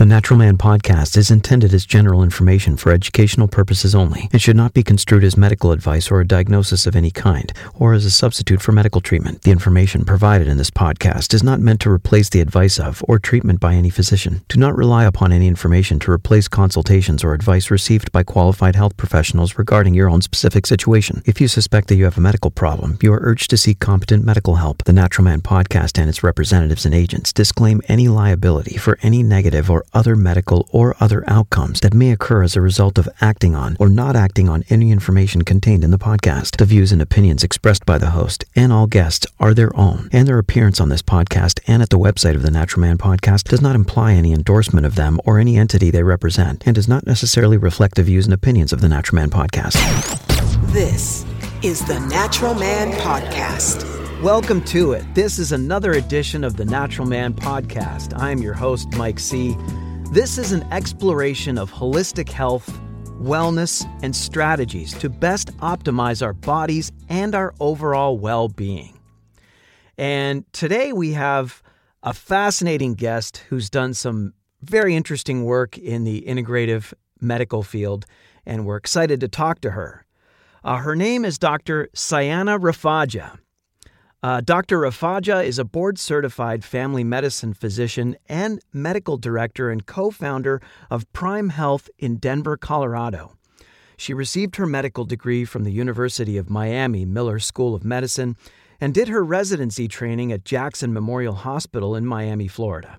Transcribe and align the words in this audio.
The 0.00 0.06
Natural 0.06 0.38
Man 0.38 0.56
podcast 0.56 1.18
is 1.18 1.30
intended 1.30 1.74
as 1.74 1.84
general 1.84 2.22
information 2.22 2.78
for 2.78 2.90
educational 2.90 3.48
purposes 3.48 3.94
only 3.94 4.30
and 4.32 4.40
should 4.40 4.56
not 4.56 4.72
be 4.72 4.82
construed 4.82 5.24
as 5.24 5.36
medical 5.36 5.72
advice 5.72 6.10
or 6.10 6.20
a 6.20 6.26
diagnosis 6.26 6.86
of 6.86 6.96
any 6.96 7.10
kind 7.10 7.52
or 7.74 7.92
as 7.92 8.06
a 8.06 8.10
substitute 8.10 8.62
for 8.62 8.72
medical 8.72 9.02
treatment. 9.02 9.42
The 9.42 9.50
information 9.50 10.06
provided 10.06 10.48
in 10.48 10.56
this 10.56 10.70
podcast 10.70 11.34
is 11.34 11.42
not 11.42 11.60
meant 11.60 11.82
to 11.82 11.90
replace 11.90 12.30
the 12.30 12.40
advice 12.40 12.80
of 12.80 13.04
or 13.08 13.18
treatment 13.18 13.60
by 13.60 13.74
any 13.74 13.90
physician. 13.90 14.40
Do 14.48 14.58
not 14.58 14.74
rely 14.74 15.04
upon 15.04 15.32
any 15.32 15.46
information 15.46 15.98
to 15.98 16.12
replace 16.12 16.48
consultations 16.48 17.22
or 17.22 17.34
advice 17.34 17.70
received 17.70 18.10
by 18.10 18.22
qualified 18.22 18.76
health 18.76 18.96
professionals 18.96 19.58
regarding 19.58 19.92
your 19.92 20.08
own 20.08 20.22
specific 20.22 20.66
situation. 20.66 21.22
If 21.26 21.42
you 21.42 21.48
suspect 21.48 21.88
that 21.88 21.96
you 21.96 22.04
have 22.04 22.16
a 22.16 22.22
medical 22.22 22.50
problem, 22.50 22.96
you 23.02 23.12
are 23.12 23.20
urged 23.22 23.50
to 23.50 23.58
seek 23.58 23.80
competent 23.80 24.24
medical 24.24 24.54
help. 24.54 24.82
The 24.84 24.94
Natural 24.94 25.26
Man 25.26 25.42
podcast 25.42 25.98
and 25.98 26.08
its 26.08 26.22
representatives 26.22 26.86
and 26.86 26.94
agents 26.94 27.34
disclaim 27.34 27.82
any 27.86 28.08
liability 28.08 28.78
for 28.78 28.96
any 29.02 29.22
negative 29.22 29.70
or 29.70 29.79
other 29.92 30.16
medical 30.16 30.68
or 30.70 30.96
other 31.00 31.24
outcomes 31.26 31.80
that 31.80 31.94
may 31.94 32.10
occur 32.10 32.42
as 32.42 32.56
a 32.56 32.60
result 32.60 32.98
of 32.98 33.08
acting 33.20 33.54
on 33.54 33.76
or 33.78 33.88
not 33.88 34.16
acting 34.16 34.48
on 34.48 34.64
any 34.68 34.90
information 34.90 35.42
contained 35.42 35.84
in 35.84 35.90
the 35.90 35.98
podcast. 35.98 36.56
The 36.56 36.64
views 36.64 36.92
and 36.92 37.02
opinions 37.02 37.44
expressed 37.44 37.86
by 37.86 37.98
the 37.98 38.10
host 38.10 38.44
and 38.56 38.72
all 38.72 38.86
guests 38.86 39.26
are 39.38 39.54
their 39.54 39.74
own, 39.76 40.08
and 40.12 40.26
their 40.26 40.38
appearance 40.38 40.80
on 40.80 40.88
this 40.88 41.02
podcast 41.02 41.60
and 41.66 41.82
at 41.82 41.90
the 41.90 41.98
website 41.98 42.34
of 42.34 42.42
the 42.42 42.50
Natural 42.50 42.80
Man 42.80 42.98
podcast 42.98 43.44
does 43.44 43.60
not 43.60 43.74
imply 43.74 44.12
any 44.12 44.32
endorsement 44.32 44.86
of 44.86 44.94
them 44.94 45.20
or 45.24 45.38
any 45.38 45.56
entity 45.56 45.90
they 45.90 46.02
represent 46.02 46.62
and 46.66 46.74
does 46.74 46.88
not 46.88 47.06
necessarily 47.06 47.56
reflect 47.56 47.94
the 47.94 48.02
views 48.02 48.26
and 48.26 48.34
opinions 48.34 48.72
of 48.72 48.80
the 48.80 48.88
Natural 48.88 49.16
Man 49.16 49.30
podcast. 49.30 49.76
This 50.72 51.24
is 51.62 51.84
the 51.84 52.00
Natural 52.00 52.54
Man 52.54 52.92
Podcast. 52.92 53.99
Welcome 54.22 54.62
to 54.66 54.92
it. 54.92 55.14
This 55.14 55.38
is 55.38 55.50
another 55.50 55.92
edition 55.92 56.44
of 56.44 56.58
the 56.58 56.64
Natural 56.66 57.08
Man 57.08 57.32
Podcast. 57.32 58.12
I 58.20 58.30
am 58.30 58.42
your 58.42 58.52
host, 58.52 58.92
Mike 58.92 59.18
C. 59.18 59.56
This 60.12 60.36
is 60.36 60.52
an 60.52 60.62
exploration 60.70 61.56
of 61.56 61.72
holistic 61.72 62.28
health, 62.28 62.68
wellness, 63.18 63.90
and 64.02 64.14
strategies 64.14 64.92
to 64.98 65.08
best 65.08 65.56
optimize 65.60 66.22
our 66.22 66.34
bodies 66.34 66.92
and 67.08 67.34
our 67.34 67.54
overall 67.60 68.18
well 68.18 68.48
being. 68.48 69.00
And 69.96 70.44
today 70.52 70.92
we 70.92 71.12
have 71.14 71.62
a 72.02 72.12
fascinating 72.12 72.96
guest 72.96 73.38
who's 73.48 73.70
done 73.70 73.94
some 73.94 74.34
very 74.60 74.94
interesting 74.94 75.46
work 75.46 75.78
in 75.78 76.04
the 76.04 76.24
integrative 76.28 76.92
medical 77.22 77.62
field, 77.62 78.04
and 78.44 78.66
we're 78.66 78.76
excited 78.76 79.20
to 79.20 79.28
talk 79.28 79.62
to 79.62 79.70
her. 79.70 80.04
Uh, 80.62 80.76
her 80.76 80.94
name 80.94 81.24
is 81.24 81.38
Dr. 81.38 81.88
Soyona 81.94 82.60
Rafatjah. 82.60 83.38
Uh, 84.22 84.42
Dr. 84.42 84.80
Rafatjah 84.80 85.46
is 85.46 85.58
a 85.58 85.64
board 85.64 85.98
certified 85.98 86.62
family 86.62 87.02
medicine 87.02 87.54
physician 87.54 88.16
and 88.28 88.60
medical 88.70 89.16
director 89.16 89.70
and 89.70 89.86
co 89.86 90.10
founder 90.10 90.60
of 90.90 91.10
Prime 91.14 91.48
Health 91.48 91.88
in 91.98 92.16
Denver, 92.16 92.58
Colorado. 92.58 93.38
She 93.96 94.12
received 94.12 94.56
her 94.56 94.66
medical 94.66 95.06
degree 95.06 95.46
from 95.46 95.64
the 95.64 95.72
University 95.72 96.36
of 96.36 96.50
Miami 96.50 97.06
Miller 97.06 97.38
School 97.38 97.74
of 97.74 97.82
Medicine 97.82 98.36
and 98.78 98.92
did 98.92 99.08
her 99.08 99.24
residency 99.24 99.88
training 99.88 100.32
at 100.32 100.44
Jackson 100.44 100.92
Memorial 100.92 101.34
Hospital 101.36 101.96
in 101.96 102.04
Miami, 102.04 102.46
Florida. 102.46 102.98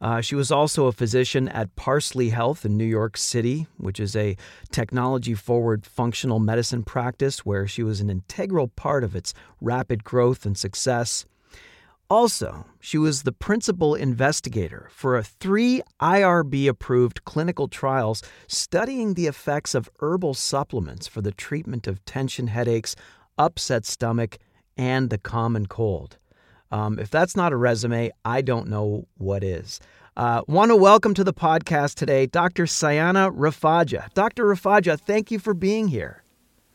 Uh, 0.00 0.20
she 0.20 0.34
was 0.34 0.50
also 0.50 0.86
a 0.86 0.92
physician 0.92 1.48
at 1.48 1.76
Parsley 1.76 2.30
Health 2.30 2.64
in 2.64 2.76
New 2.76 2.84
York 2.84 3.18
City, 3.18 3.66
which 3.76 4.00
is 4.00 4.16
a 4.16 4.36
technology 4.70 5.34
forward 5.34 5.84
functional 5.84 6.38
medicine 6.38 6.82
practice 6.82 7.44
where 7.44 7.66
she 7.66 7.82
was 7.82 8.00
an 8.00 8.08
integral 8.08 8.68
part 8.68 9.04
of 9.04 9.14
its 9.14 9.34
rapid 9.60 10.02
growth 10.02 10.46
and 10.46 10.56
success. 10.56 11.26
Also, 12.08 12.66
she 12.80 12.98
was 12.98 13.22
the 13.22 13.30
principal 13.30 13.94
investigator 13.94 14.88
for 14.90 15.16
a 15.16 15.22
three 15.22 15.80
IRB 16.00 16.66
approved 16.66 17.24
clinical 17.24 17.68
trials 17.68 18.22
studying 18.48 19.14
the 19.14 19.26
effects 19.26 19.76
of 19.76 19.90
herbal 20.00 20.34
supplements 20.34 21.06
for 21.06 21.20
the 21.20 21.30
treatment 21.30 21.86
of 21.86 22.04
tension 22.06 22.48
headaches, 22.48 22.96
upset 23.38 23.84
stomach, 23.84 24.38
and 24.76 25.10
the 25.10 25.18
common 25.18 25.66
cold. 25.66 26.16
Um, 26.70 26.98
if 26.98 27.10
that's 27.10 27.36
not 27.36 27.52
a 27.52 27.56
resume, 27.56 28.10
I 28.24 28.42
don't 28.42 28.68
know 28.68 29.06
what 29.18 29.42
is. 29.42 29.80
Uh, 30.16 30.42
Want 30.46 30.70
to 30.70 30.76
welcome 30.76 31.14
to 31.14 31.24
the 31.24 31.32
podcast 31.32 31.94
today 31.94 32.26
Dr. 32.26 32.64
Soyona 32.64 33.34
Rafatjah. 33.34 34.12
Dr. 34.14 34.44
Rafatjah, 34.44 35.00
thank 35.00 35.30
you 35.30 35.38
for 35.38 35.54
being 35.54 35.88
here. 35.88 36.22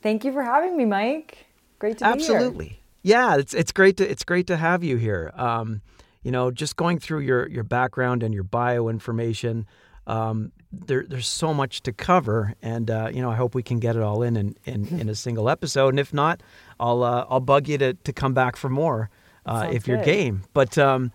Thank 0.02 0.24
you 0.24 0.32
for 0.32 0.44
having 0.44 0.78
me, 0.78 0.86
Mike. 0.86 1.46
Great 1.80 1.98
to 2.00 2.06
be 2.06 2.10
Absolutely. 2.10 2.36
here. 2.36 2.48
Absolutely. 2.48 2.80
Yeah, 3.04 3.38
it's 3.38 3.54
it's 3.54 3.72
great 3.72 3.98
to 3.98 4.10
it's 4.10 4.24
great 4.24 4.48
to 4.48 4.58
have 4.58 4.84
you 4.84 4.98
here. 4.98 5.32
Um, 5.36 5.82
you 6.24 6.32
know, 6.32 6.50
just 6.50 6.76
going 6.76 6.98
through 7.00 7.20
your 7.20 7.48
your 7.48 7.64
background 7.64 8.24
and 8.24 8.34
your 8.34 8.44
bio 8.44 8.88
information. 8.88 9.68
Um, 10.08 10.52
there, 10.72 11.06
there's 11.08 11.28
so 11.28 11.54
much 11.54 11.82
to 11.84 11.94
cover, 11.94 12.54
and 12.62 12.90
uh, 12.90 13.10
you 13.14 13.22
know, 13.22 13.30
I 13.30 13.36
hope 13.36 13.54
we 13.54 13.64
can 13.64 13.80
get 13.80 13.96
it 13.96 14.02
all 14.02 14.24
in 14.24 14.36
in, 14.36 14.56
in, 14.66 14.88
in 15.00 15.10
a 15.10 15.16
single 15.16 15.50
episode. 15.50 15.90
And 15.90 16.00
if 16.00 16.14
not, 16.14 16.42
I'll 16.80 17.04
uh, 17.04 17.26
I'll 17.30 17.40
bug 17.40 17.68
you 17.68 17.78
to 17.78 17.94
to 17.94 18.14
come 18.14 18.34
back 18.34 18.56
for 18.56 18.70
more 18.70 19.10
uh, 19.46 19.70
if 19.72 19.88
you're 19.88 20.02
game. 20.04 20.44
But 20.54 20.78
um, 20.78 21.12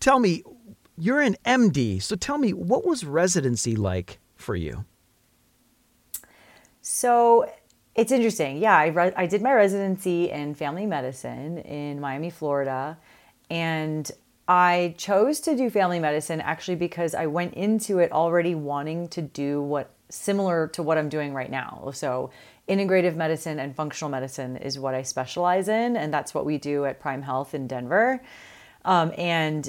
tell 0.00 0.18
me, 0.18 0.42
you're 0.96 1.20
an 1.20 1.36
MD, 1.44 2.02
so 2.02 2.16
tell 2.16 2.38
me, 2.38 2.52
what 2.52 2.86
was 2.86 3.04
residency 3.04 3.76
like 3.76 4.18
for 4.36 4.56
you? 4.56 4.84
So 6.82 7.50
it's 7.94 8.12
interesting. 8.12 8.58
Yeah, 8.58 8.76
I, 8.76 8.86
re- 8.86 9.12
I 9.16 9.26
did 9.26 9.42
my 9.42 9.52
residency 9.52 10.30
in 10.30 10.54
family 10.54 10.86
medicine 10.86 11.58
in 11.58 12.00
Miami, 12.00 12.30
Florida, 12.30 12.98
and 13.50 14.10
I 14.48 14.94
chose 14.96 15.40
to 15.40 15.56
do 15.56 15.68
family 15.68 15.98
medicine 15.98 16.40
actually 16.40 16.76
because 16.76 17.14
I 17.14 17.26
went 17.26 17.54
into 17.54 17.98
it 17.98 18.10
already 18.12 18.54
wanting 18.54 19.08
to 19.08 19.20
do 19.22 19.60
what 19.60 19.90
similar 20.08 20.68
to 20.68 20.82
what 20.82 20.96
I'm 20.96 21.10
doing 21.10 21.34
right 21.34 21.50
now. 21.50 21.90
So 21.92 22.30
integrative 22.68 23.16
medicine 23.16 23.58
and 23.58 23.74
functional 23.74 24.10
medicine 24.10 24.56
is 24.56 24.78
what 24.78 24.94
I 24.94 25.02
specialize 25.02 25.68
in, 25.68 25.96
and 25.96 26.12
that's 26.12 26.34
what 26.34 26.44
we 26.44 26.58
do 26.58 26.84
at 26.84 27.00
Prime 27.00 27.22
Health 27.22 27.54
in 27.54 27.66
Denver. 27.66 28.22
Um, 28.84 29.12
and 29.16 29.68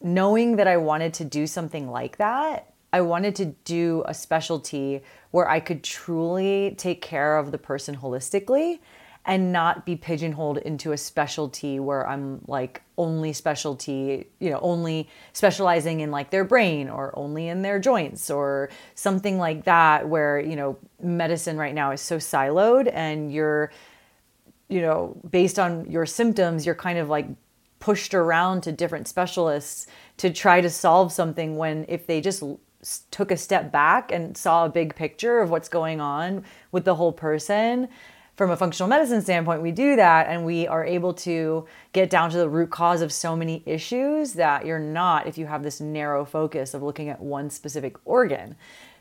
knowing 0.00 0.56
that 0.56 0.66
I 0.66 0.76
wanted 0.76 1.14
to 1.14 1.24
do 1.24 1.46
something 1.46 1.90
like 1.90 2.18
that, 2.18 2.72
I 2.92 3.00
wanted 3.00 3.36
to 3.36 3.46
do 3.64 4.04
a 4.06 4.14
specialty 4.14 5.02
where 5.30 5.48
I 5.48 5.60
could 5.60 5.82
truly 5.82 6.74
take 6.78 7.02
care 7.02 7.36
of 7.36 7.52
the 7.52 7.58
person 7.58 7.96
holistically 7.96 8.78
and 9.26 9.52
not 9.52 9.84
be 9.84 9.96
pigeonholed 9.96 10.58
into 10.58 10.92
a 10.92 10.96
specialty 10.96 11.78
where 11.80 12.08
I'm 12.08 12.40
like 12.46 12.82
only 12.96 13.32
specialty, 13.32 14.28
you 14.38 14.50
know, 14.50 14.60
only 14.60 15.08
specializing 15.32 16.00
in 16.00 16.10
like 16.10 16.30
their 16.30 16.44
brain 16.44 16.88
or 16.88 17.12
only 17.18 17.48
in 17.48 17.62
their 17.62 17.78
joints 17.78 18.30
or 18.30 18.70
something 18.94 19.36
like 19.38 19.64
that 19.64 20.08
where, 20.08 20.38
you 20.38 20.56
know, 20.56 20.78
medicine 21.02 21.58
right 21.58 21.74
now 21.74 21.90
is 21.90 22.00
so 22.00 22.18
siloed 22.18 22.90
and 22.92 23.32
you're 23.32 23.70
you 24.68 24.80
know, 24.80 25.16
based 25.30 25.58
on 25.58 25.88
your 25.90 26.06
symptoms, 26.06 26.66
you're 26.66 26.74
kind 26.74 26.98
of 26.98 27.08
like 27.08 27.26
pushed 27.78 28.14
around 28.14 28.62
to 28.62 28.72
different 28.72 29.06
specialists 29.06 29.86
to 30.16 30.32
try 30.32 30.60
to 30.60 30.70
solve 30.70 31.12
something 31.12 31.56
when 31.56 31.84
if 31.88 32.06
they 32.06 32.20
just 32.20 32.42
took 33.10 33.30
a 33.30 33.36
step 33.36 33.70
back 33.70 34.10
and 34.12 34.36
saw 34.36 34.64
a 34.64 34.68
big 34.68 34.94
picture 34.94 35.40
of 35.40 35.50
what's 35.50 35.68
going 35.68 36.00
on 36.00 36.44
with 36.72 36.84
the 36.84 36.94
whole 36.94 37.12
person, 37.12 37.88
from 38.36 38.50
a 38.50 38.56
functional 38.56 38.88
medicine 38.88 39.22
standpoint, 39.22 39.62
we 39.62 39.72
do 39.72 39.96
that 39.96 40.26
and 40.28 40.44
we 40.44 40.66
are 40.66 40.84
able 40.84 41.14
to 41.14 41.66
get 41.92 42.10
down 42.10 42.30
to 42.30 42.36
the 42.36 42.48
root 42.48 42.70
cause 42.70 43.00
of 43.00 43.10
so 43.10 43.34
many 43.34 43.62
issues 43.64 44.34
that 44.34 44.66
you're 44.66 44.78
not 44.78 45.26
if 45.26 45.38
you 45.38 45.46
have 45.46 45.62
this 45.62 45.80
narrow 45.80 46.24
focus 46.24 46.74
of 46.74 46.82
looking 46.82 47.08
at 47.08 47.20
one 47.20 47.48
specific 47.48 47.96
organ. 48.04 48.54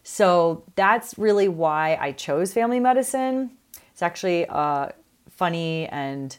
So 0.04 0.64
that's 0.76 1.18
really 1.18 1.50
why 1.50 1.98
I 2.00 2.14
chose 2.14 2.54
family 2.54 2.80
medicine. 2.80 3.52
It's 3.92 4.02
actually 4.02 4.46
a 4.48 4.94
funny 5.30 5.88
and 5.88 6.38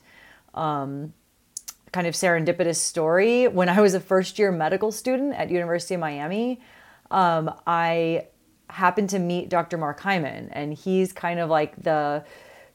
um, 0.55 1.13
kind 1.93 2.07
of 2.07 2.15
serendipitous 2.15 2.77
story. 2.77 3.47
When 3.47 3.69
I 3.69 3.81
was 3.83 3.93
a 3.93 4.01
first 4.01 4.39
year 4.39 4.51
medical 4.51 4.91
student 4.91 5.35
at 5.35 5.51
University 5.51 5.95
of 5.95 6.01
Miami, 6.01 6.61
um, 7.11 7.53
I 7.67 8.29
happened 8.69 9.11
to 9.11 9.19
meet 9.19 9.49
Dr. 9.49 9.77
Mark 9.77 10.01
Hyman, 10.01 10.49
and 10.53 10.73
he's 10.73 11.13
kind 11.13 11.41
of 11.41 11.51
like 11.51 11.81
the 11.83 12.25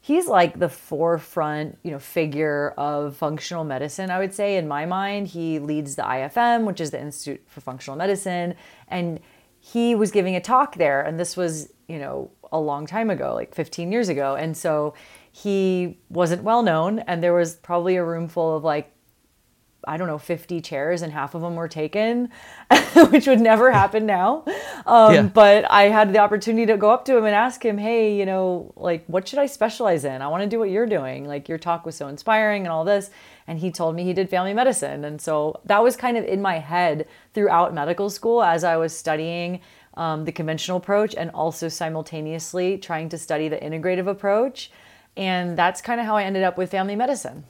he's 0.02 0.28
like 0.28 0.60
the 0.60 0.68
forefront, 0.68 1.78
you 1.84 1.92
know, 1.92 2.00
figure 2.00 2.74
of 2.78 3.16
functional 3.16 3.64
medicine, 3.64 4.10
I 4.10 4.18
would 4.20 4.34
say 4.34 4.58
in 4.58 4.68
my 4.68 4.86
mind. 4.86 5.28
He 5.28 5.60
leads 5.60 5.96
the 5.96 6.02
IFM, 6.02 6.66
which 6.66 6.82
is 6.82 6.90
the 6.92 7.00
Institute 7.00 7.42
for 7.46 7.62
Functional 7.62 7.96
Medicine, 7.98 8.56
and 8.88 9.20
he 9.60 9.94
was 9.94 10.12
giving 10.12 10.36
a 10.36 10.42
talk 10.42 10.76
there 10.76 11.02
and 11.04 11.20
this 11.20 11.38
was, 11.38 11.72
you 11.88 12.00
know, 12.00 12.32
a 12.52 12.60
long 12.60 12.88
time 12.88 13.12
ago, 13.12 13.36
like 13.36 13.54
15 13.54 13.92
years 13.92 14.10
ago. 14.10 14.36
And 14.36 14.58
so 14.58 14.96
he 15.32 16.00
wasn't 16.10 16.44
well 16.44 16.64
known 16.64 17.00
and 17.00 17.22
there 17.22 17.34
was 17.34 17.56
probably 17.56 17.96
a 17.96 18.04
room 18.04 18.28
full 18.28 18.58
of 18.58 18.64
like 18.64 18.91
I 19.86 19.98
don't 19.98 20.08
know, 20.08 20.18
50 20.18 20.62
chairs 20.62 21.02
and 21.02 21.12
half 21.12 21.34
of 21.34 21.42
them 21.42 21.56
were 21.56 21.68
taken, 21.68 22.30
which 23.10 23.28
would 23.28 23.42
never 23.42 23.72
happen 23.72 24.06
now. 24.06 24.44
Um, 24.86 25.14
yeah. 25.14 25.22
But 25.24 25.70
I 25.70 25.84
had 25.84 26.14
the 26.14 26.20
opportunity 26.20 26.66
to 26.68 26.78
go 26.78 26.92
up 26.92 27.06
to 27.06 27.18
him 27.18 27.26
and 27.26 27.34
ask 27.34 27.64
him, 27.66 27.78
hey, 27.78 28.16
you 28.16 28.26
know, 28.26 28.74
like, 28.76 29.04
what 29.08 29.28
should 29.28 29.40
I 29.40 29.48
specialize 29.48 30.06
in? 30.06 30.22
I 30.22 30.28
want 30.28 30.44
to 30.44 30.50
do 30.50 30.60
what 30.60 30.70
you're 30.70 30.86
doing. 30.86 31.26
Like, 31.26 31.50
your 31.50 31.58
talk 31.58 31.86
was 31.86 31.96
so 31.96 32.08
inspiring 32.08 32.64
and 32.64 32.72
all 32.72 32.86
this. 32.86 33.10
And 33.48 33.60
he 33.60 33.72
told 33.72 33.96
me 33.96 34.04
he 34.04 34.14
did 34.14 34.30
family 34.30 34.54
medicine. 34.54 35.04
And 35.04 35.20
so 35.20 35.60
that 35.66 35.82
was 35.82 35.96
kind 35.96 36.16
of 36.16 36.26
in 36.26 36.42
my 36.42 36.60
head 36.60 37.08
throughout 37.34 37.74
medical 37.74 38.10
school 38.10 38.44
as 38.44 38.64
I 38.64 38.78
was 38.78 38.96
studying 38.96 39.62
um, 39.96 40.26
the 40.26 40.32
conventional 40.32 40.78
approach 40.78 41.16
and 41.16 41.32
also 41.32 41.68
simultaneously 41.68 42.78
trying 42.78 43.10
to 43.10 43.18
study 43.18 43.50
the 43.50 43.58
integrative 43.58 44.08
approach. 44.08 44.72
And 45.18 45.58
that's 45.58 45.82
kind 45.82 46.00
of 46.00 46.06
how 46.06 46.16
I 46.16 46.24
ended 46.24 46.44
up 46.44 46.58
with 46.58 46.72
family 46.72 46.96
medicine. 46.96 47.46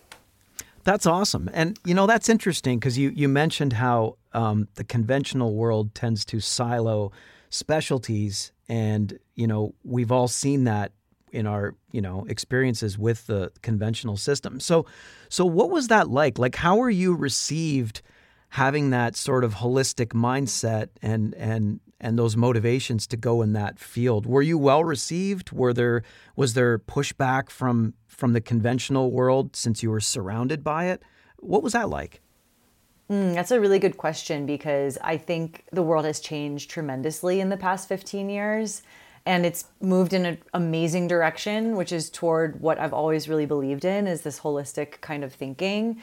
That's 0.84 1.06
awesome. 1.06 1.50
And, 1.54 1.80
you 1.86 1.94
know, 1.94 2.08
that's 2.08 2.30
interesting 2.30 2.80
because 2.80 2.98
you, 2.98 3.12
you 3.16 3.28
mentioned 3.28 3.74
how 3.74 4.18
um, 4.34 4.68
the 4.76 4.84
conventional 4.84 5.54
world 5.56 5.94
tends 5.94 6.26
to 6.26 6.40
silo 6.40 7.12
specialties. 7.50 8.52
And, 8.68 9.20
you 9.36 9.48
know, 9.48 9.76
we've 9.84 10.12
all 10.12 10.28
seen 10.28 10.64
that 10.64 10.92
in 11.32 11.48
our, 11.48 11.76
you 11.92 12.02
know, 12.02 12.26
experiences 12.28 12.98
with 12.98 13.28
the 13.28 13.52
conventional 13.62 14.18
system. 14.18 14.60
So, 14.60 14.86
so 15.30 15.46
what 15.46 15.70
was 15.70 15.88
that 15.88 16.10
like? 16.10 16.38
Like, 16.40 16.56
how 16.56 16.78
were 16.78 16.90
you 16.90 17.16
received 17.16 18.02
having 18.50 18.90
that 18.90 19.16
sort 19.16 19.44
of 19.44 19.56
holistic 19.56 20.08
mindset 20.08 20.90
and, 21.02 21.34
and, 21.36 21.80
and 22.02 22.20
those 22.20 22.36
motivations 22.36 23.08
to 23.08 23.16
go 23.16 23.42
in 23.42 23.54
that 23.54 23.80
field? 23.80 24.26
Were 24.26 24.42
you 24.42 24.58
well 24.58 24.84
received? 24.84 25.54
Were 25.54 25.74
there, 25.74 26.04
was 26.36 26.54
there 26.54 26.78
pushback 26.78 27.50
from 27.50 27.94
from 28.08 28.34
the 28.34 28.42
conventional 28.42 29.10
world 29.10 29.56
since 29.56 29.82
you 29.82 29.90
were 29.90 30.02
surrounded 30.02 30.64
by 30.64 30.86
it? 30.86 31.02
What 31.38 31.64
was 31.64 31.74
that 31.74 31.90
like? 31.90 32.22
Mm, 33.10 33.34
that's 33.34 33.52
a 33.52 33.60
really 33.60 33.80
good 33.80 33.98
question 33.98 34.46
because 34.46 34.98
I 35.02 35.18
think 35.18 35.66
the 35.72 35.82
world 35.82 36.06
has 36.06 36.20
changed 36.20 36.70
tremendously 36.70 37.40
in 37.40 37.50
the 37.50 37.58
past 37.58 37.88
15 37.90 38.30
years 38.30 38.84
and 39.26 39.46
it's 39.46 39.66
moved 39.82 40.14
in 40.14 40.26
an 40.26 40.38
amazing 40.54 41.08
direction 41.08 41.76
which 41.76 41.92
is 41.92 42.10
toward 42.10 42.62
what 42.62 42.80
I've 42.80 42.94
always 42.94 43.28
really 43.28 43.46
believed 43.46 43.86
in 43.86 44.08
is 44.08 44.22
this 44.22 44.40
holistic 44.40 45.02
kind 45.02 45.24
of 45.24 45.34
thinking. 45.34 46.02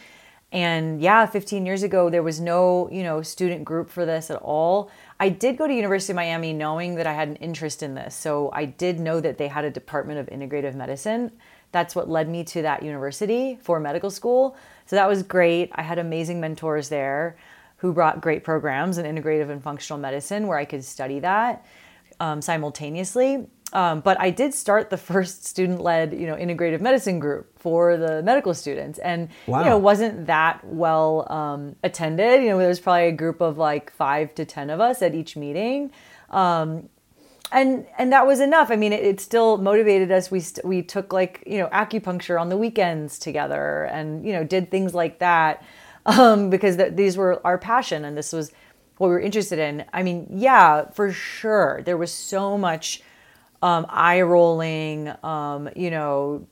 And 0.50 1.00
yeah, 1.03 1.27
15 1.27 1.67
years 1.67 1.83
ago 1.83 2.09
there 2.09 2.23
was 2.23 2.41
no, 2.41 2.89
you 2.91 3.03
know, 3.03 3.21
student 3.23 3.65
group 3.65 3.91
for 3.91 4.06
this 4.06 4.31
at 4.31 4.41
all. 4.41 4.91
I 5.21 5.29
did 5.29 5.59
go 5.59 5.67
to 5.67 5.75
University 5.75 6.12
of 6.12 6.17
Miami 6.17 6.53
knowing 6.53 6.95
that 6.95 7.06
I 7.06 7.12
had 7.12 7.29
an 7.29 7.37
interest 7.37 7.83
in 7.83 7.95
this. 7.95 8.15
So 8.15 8.50
I 8.53 8.65
did 8.65 8.99
know 8.99 9.21
that 9.21 9.37
they 9.37 9.49
had 9.49 9.65
a 9.65 9.71
department 9.71 10.21
of 10.21 10.27
integrative 10.27 10.75
medicine 10.75 11.33
that's 11.73 11.95
what 11.95 12.09
led 12.09 12.29
me 12.29 12.45
to 12.45 12.62
that 12.62 12.83
university 12.83 13.59
for 13.61 13.79
medical 13.81 14.11
school. 14.11 14.56
So 14.87 14.97
that 14.97 15.09
was 15.09 15.23
great. 15.23 15.71
I 15.75 15.83
had 15.83 15.99
amazing 15.99 16.41
mentors 16.41 16.89
there 16.89 17.37
who 17.79 17.93
brought 17.93 18.21
great 18.21 18.43
programs 18.43 18.99
in 18.99 19.05
integrative 19.05 19.50
and 19.50 19.62
functional 19.62 19.99
medicine 19.99 20.47
where 20.47 20.59
I 20.59 20.65
could 20.65 20.85
study 20.85 21.21
that 21.21 21.65
um, 22.21 22.43
simultaneously. 22.43 23.47
Um, 23.73 24.00
but 24.00 24.19
I 24.20 24.31
did 24.31 24.55
start 24.55 24.91
the 24.91 24.97
first 25.11 25.44
student-led, 25.44 26.15
you 26.15 26.26
know, 26.26 26.35
integrative 26.35 26.81
medicine 26.81 27.19
group 27.19 27.59
for 27.59 27.97
the 27.97 28.23
medical 28.23 28.55
students, 28.55 28.99
and 28.99 29.29
wow. 29.47 29.61
you 29.61 29.67
know, 29.67 29.79
wasn't 29.79 30.26
that 30.26 30.65
well 30.65 31.31
um, 31.31 31.76
attended. 31.82 32.43
You 32.43 32.50
know, 32.50 32.59
there 32.59 32.69
was 32.69 32.81
probably 32.81 33.09
a 33.09 33.12
group 33.12 33.41
of 33.41 33.59
like 33.59 33.91
five 33.93 34.35
to 34.37 34.44
ten 34.44 34.70
of 34.70 34.81
us 34.81 35.03
at 35.03 35.15
each 35.15 35.37
meeting, 35.37 35.91
um, 36.31 36.88
and 37.53 37.87
and 37.99 38.12
that 38.12 38.26
was 38.26 38.41
enough. 38.41 38.70
I 38.70 38.76
mean, 38.76 38.93
it, 38.93 39.05
it 39.05 39.20
still 39.20 39.59
motivated 39.59 40.11
us. 40.12 40.31
We 40.31 40.41
st- 40.41 40.64
we 40.64 40.82
took 40.82 41.12
like 41.12 41.43
you 41.47 41.59
know 41.59 41.69
acupuncture 41.69 42.41
on 42.41 42.49
the 42.49 42.56
weekends 42.56 43.19
together, 43.19 43.85
and 43.85 44.25
you 44.25 44.32
know 44.32 44.44
did 44.44 44.71
things 44.71 44.94
like 44.94 45.19
that 45.19 45.62
um, 46.06 46.49
because 46.49 46.76
th- 46.76 46.94
these 46.94 47.17
were 47.17 47.44
our 47.47 47.59
passion, 47.59 48.05
and 48.05 48.17
this 48.17 48.32
was 48.32 48.53
what 48.97 49.09
we 49.09 49.12
were 49.12 49.21
interested 49.21 49.59
in. 49.59 49.85
I 49.93 50.03
mean, 50.03 50.26
yeah, 50.31 50.91
for 50.91 51.12
sure, 51.12 51.82
there 51.85 51.97
was 51.97 52.12
so 52.12 52.59
much 52.59 53.03
um, 53.62 53.87
eye 53.88 54.22
rolling, 54.22 55.12
um, 55.22 55.69
you 55.75 55.90
know, 55.90 56.46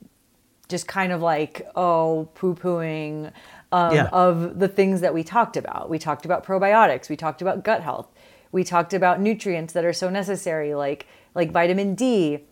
just 0.67 0.87
kind 0.87 1.11
of 1.11 1.21
like 1.21 1.67
oh 1.75 2.29
poo 2.35 2.55
pooing. 2.55 3.31
Um, 3.69 3.93
yeah. 3.93 4.07
Of 4.13 4.59
the 4.59 4.69
things 4.69 5.01
that 5.01 5.13
we 5.13 5.25
talked 5.25 5.57
about. 5.57 5.89
We 5.89 5.99
talked 5.99 6.23
about 6.23 6.45
probiotics, 6.45 7.09
we 7.09 7.17
talked 7.17 7.41
about 7.41 7.65
gut 7.65 7.83
health, 7.83 8.07
we 8.53 8.63
talked 8.63 8.93
about 8.93 9.19
nutrients 9.19 9.73
that 9.73 9.83
are 9.83 9.91
so 9.91 10.09
necessary, 10.09 10.73
like 10.73 11.05
like 11.35 11.51
vitamin 11.51 11.93
D, 11.93 12.45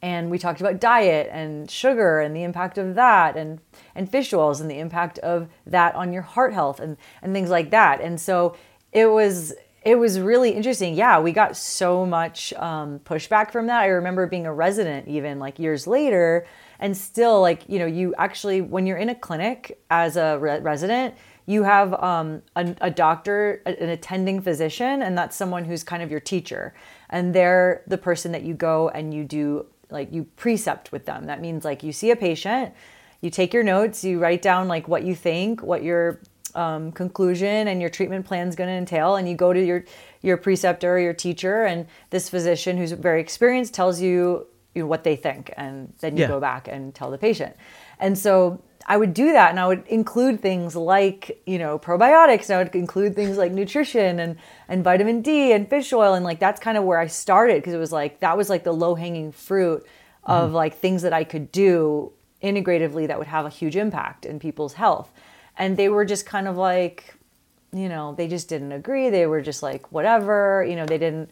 and 0.00 0.30
we 0.30 0.38
talked 0.38 0.62
about 0.62 0.80
diet 0.80 1.28
and 1.30 1.70
sugar 1.70 2.20
and 2.20 2.34
the 2.34 2.42
impact 2.42 2.78
of 2.78 2.94
that, 2.94 3.36
and 3.36 3.60
and 3.94 4.10
fish 4.10 4.32
oils 4.32 4.62
and 4.62 4.70
the 4.70 4.78
impact 4.78 5.18
of 5.18 5.48
that 5.66 5.94
on 5.94 6.12
your 6.12 6.22
heart 6.22 6.54
health 6.54 6.80
and 6.80 6.96
and 7.20 7.34
things 7.34 7.50
like 7.50 7.70
that. 7.70 8.00
And 8.00 8.18
so 8.18 8.56
it 8.92 9.06
was 9.06 9.52
it 9.82 9.96
was 9.96 10.20
really 10.20 10.50
interesting. 10.50 10.94
Yeah, 10.94 11.20
we 11.20 11.32
got 11.32 11.56
so 11.56 12.04
much 12.04 12.52
um, 12.54 12.98
pushback 13.00 13.50
from 13.50 13.66
that. 13.66 13.80
I 13.80 13.86
remember 13.86 14.26
being 14.26 14.46
a 14.46 14.52
resident 14.52 15.08
even 15.08 15.38
like 15.38 15.58
years 15.58 15.86
later, 15.86 16.46
and 16.78 16.96
still 16.96 17.40
like 17.40 17.62
you 17.68 17.78
know 17.78 17.86
you 17.86 18.14
actually 18.18 18.60
when 18.60 18.86
you're 18.86 18.98
in 18.98 19.08
a 19.08 19.14
clinic 19.14 19.80
as 19.90 20.16
a 20.16 20.38
re- 20.38 20.60
resident 20.60 21.14
you 21.50 21.64
have 21.64 21.94
um, 21.94 22.42
a, 22.54 22.76
a, 22.80 22.90
doctor, 22.92 23.60
an 23.66 23.88
attending 23.88 24.40
physician, 24.40 25.02
and 25.02 25.18
that's 25.18 25.34
someone 25.36 25.64
who's 25.64 25.82
kind 25.82 26.00
of 26.00 26.08
your 26.08 26.20
teacher. 26.20 26.72
And 27.08 27.34
they're 27.34 27.82
the 27.88 27.98
person 27.98 28.30
that 28.32 28.44
you 28.44 28.54
go 28.54 28.88
and 28.90 29.12
you 29.12 29.24
do, 29.24 29.66
like, 29.90 30.12
you 30.12 30.24
precept 30.36 30.92
with 30.92 31.06
them. 31.06 31.26
That 31.26 31.40
means, 31.40 31.64
like, 31.64 31.82
you 31.82 31.90
see 31.92 32.12
a 32.12 32.16
patient, 32.16 32.72
you 33.20 33.30
take 33.30 33.52
your 33.52 33.64
notes, 33.64 34.04
you 34.04 34.20
write 34.20 34.42
down, 34.42 34.68
like, 34.68 34.86
what 34.86 35.02
you 35.02 35.16
think, 35.16 35.60
what 35.60 35.82
your 35.82 36.20
um, 36.54 36.92
conclusion 36.92 37.68
and 37.68 37.80
your 37.80 37.90
treatment 37.90 38.26
plan 38.26 38.48
is 38.48 38.56
going 38.56 38.68
to 38.68 38.74
entail, 38.74 39.16
and 39.16 39.28
you 39.28 39.34
go 39.34 39.52
to 39.52 39.64
your 39.64 39.84
your 40.22 40.36
preceptor, 40.36 40.96
or 40.96 40.98
your 40.98 41.14
teacher, 41.14 41.64
and 41.64 41.86
this 42.10 42.28
physician 42.28 42.76
who's 42.76 42.92
very 42.92 43.20
experienced 43.20 43.74
tells 43.74 44.00
you, 44.00 44.46
you 44.74 44.82
know, 44.82 44.86
what 44.86 45.04
they 45.04 45.16
think, 45.16 45.52
and 45.56 45.92
then 46.00 46.16
you 46.16 46.22
yeah. 46.22 46.28
go 46.28 46.40
back 46.40 46.68
and 46.68 46.94
tell 46.94 47.10
the 47.10 47.18
patient. 47.18 47.56
And 47.98 48.18
so 48.18 48.62
I 48.86 48.96
would 48.96 49.14
do 49.14 49.32
that 49.32 49.50
and 49.50 49.60
I 49.60 49.66
would 49.66 49.86
include 49.86 50.40
things 50.40 50.74
like, 50.74 51.42
you 51.46 51.58
know, 51.58 51.78
probiotics 51.78 52.48
and 52.48 52.58
I 52.58 52.62
would 52.62 52.74
include 52.74 53.14
things 53.14 53.36
like 53.36 53.52
nutrition 53.52 54.18
and, 54.18 54.36
and 54.68 54.82
vitamin 54.82 55.22
D 55.22 55.52
and 55.52 55.68
fish 55.68 55.92
oil. 55.92 56.14
And 56.14 56.24
like, 56.24 56.40
that's 56.40 56.58
kind 56.58 56.78
of 56.78 56.84
where 56.84 56.98
I 56.98 57.06
started 57.06 57.56
because 57.56 57.74
it 57.74 57.78
was 57.78 57.92
like, 57.92 58.20
that 58.20 58.36
was 58.36 58.48
like 58.48 58.64
the 58.64 58.72
low 58.72 58.94
hanging 58.94 59.32
fruit 59.32 59.86
of 60.24 60.48
mm-hmm. 60.48 60.56
like 60.56 60.78
things 60.78 61.02
that 61.02 61.12
I 61.12 61.24
could 61.24 61.52
do 61.52 62.12
integratively 62.42 63.06
that 63.06 63.18
would 63.18 63.28
have 63.28 63.44
a 63.44 63.50
huge 63.50 63.76
impact 63.76 64.24
in 64.24 64.38
people's 64.38 64.72
health. 64.72 65.12
And 65.60 65.76
they 65.76 65.88
were 65.88 66.04
just 66.04 66.26
kind 66.26 66.48
of 66.48 66.56
like, 66.56 67.14
you 67.72 67.88
know, 67.88 68.14
they 68.16 68.26
just 68.26 68.48
didn't 68.48 68.72
agree. 68.72 69.10
They 69.10 69.26
were 69.26 69.42
just 69.42 69.62
like, 69.62 69.92
whatever, 69.92 70.66
you 70.68 70.74
know, 70.74 70.86
they 70.86 70.98
didn't 70.98 71.30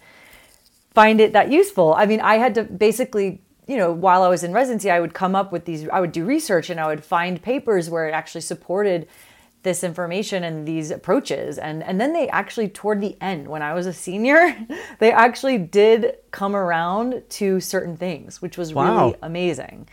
find 0.92 1.20
it 1.20 1.32
that 1.32 1.50
useful. 1.50 1.94
I 1.94 2.06
mean, 2.06 2.20
I 2.20 2.36
had 2.36 2.54
to 2.56 2.62
basically 2.62 3.40
you 3.66 3.76
know, 3.76 3.92
while 3.92 4.22
I 4.22 4.28
was 4.28 4.42
in 4.42 4.52
residency, 4.52 4.90
I 4.90 4.98
would 4.98 5.12
come 5.12 5.36
up 5.36 5.52
with 5.52 5.66
these, 5.66 5.86
I 5.90 6.00
would 6.00 6.10
do 6.10 6.24
research 6.24 6.70
and 6.70 6.80
I 6.80 6.86
would 6.86 7.04
find 7.04 7.40
papers 7.40 7.90
where 7.90 8.08
it 8.08 8.12
actually 8.12 8.40
supported 8.40 9.06
this 9.62 9.84
information 9.84 10.42
and 10.42 10.66
these 10.66 10.90
approaches. 10.90 11.58
And, 11.58 11.82
and 11.82 12.00
then 12.00 12.14
they 12.14 12.28
actually, 12.30 12.68
toward 12.68 13.02
the 13.02 13.16
end, 13.20 13.46
when 13.46 13.60
I 13.60 13.74
was 13.74 13.86
a 13.86 13.92
senior, 13.92 14.56
they 14.98 15.12
actually 15.12 15.58
did 15.58 16.16
come 16.30 16.56
around 16.56 17.22
to 17.28 17.60
certain 17.60 17.96
things, 17.96 18.40
which 18.40 18.56
was 18.56 18.72
wow. 18.72 18.96
really 18.96 19.16
amazing. 19.20 19.86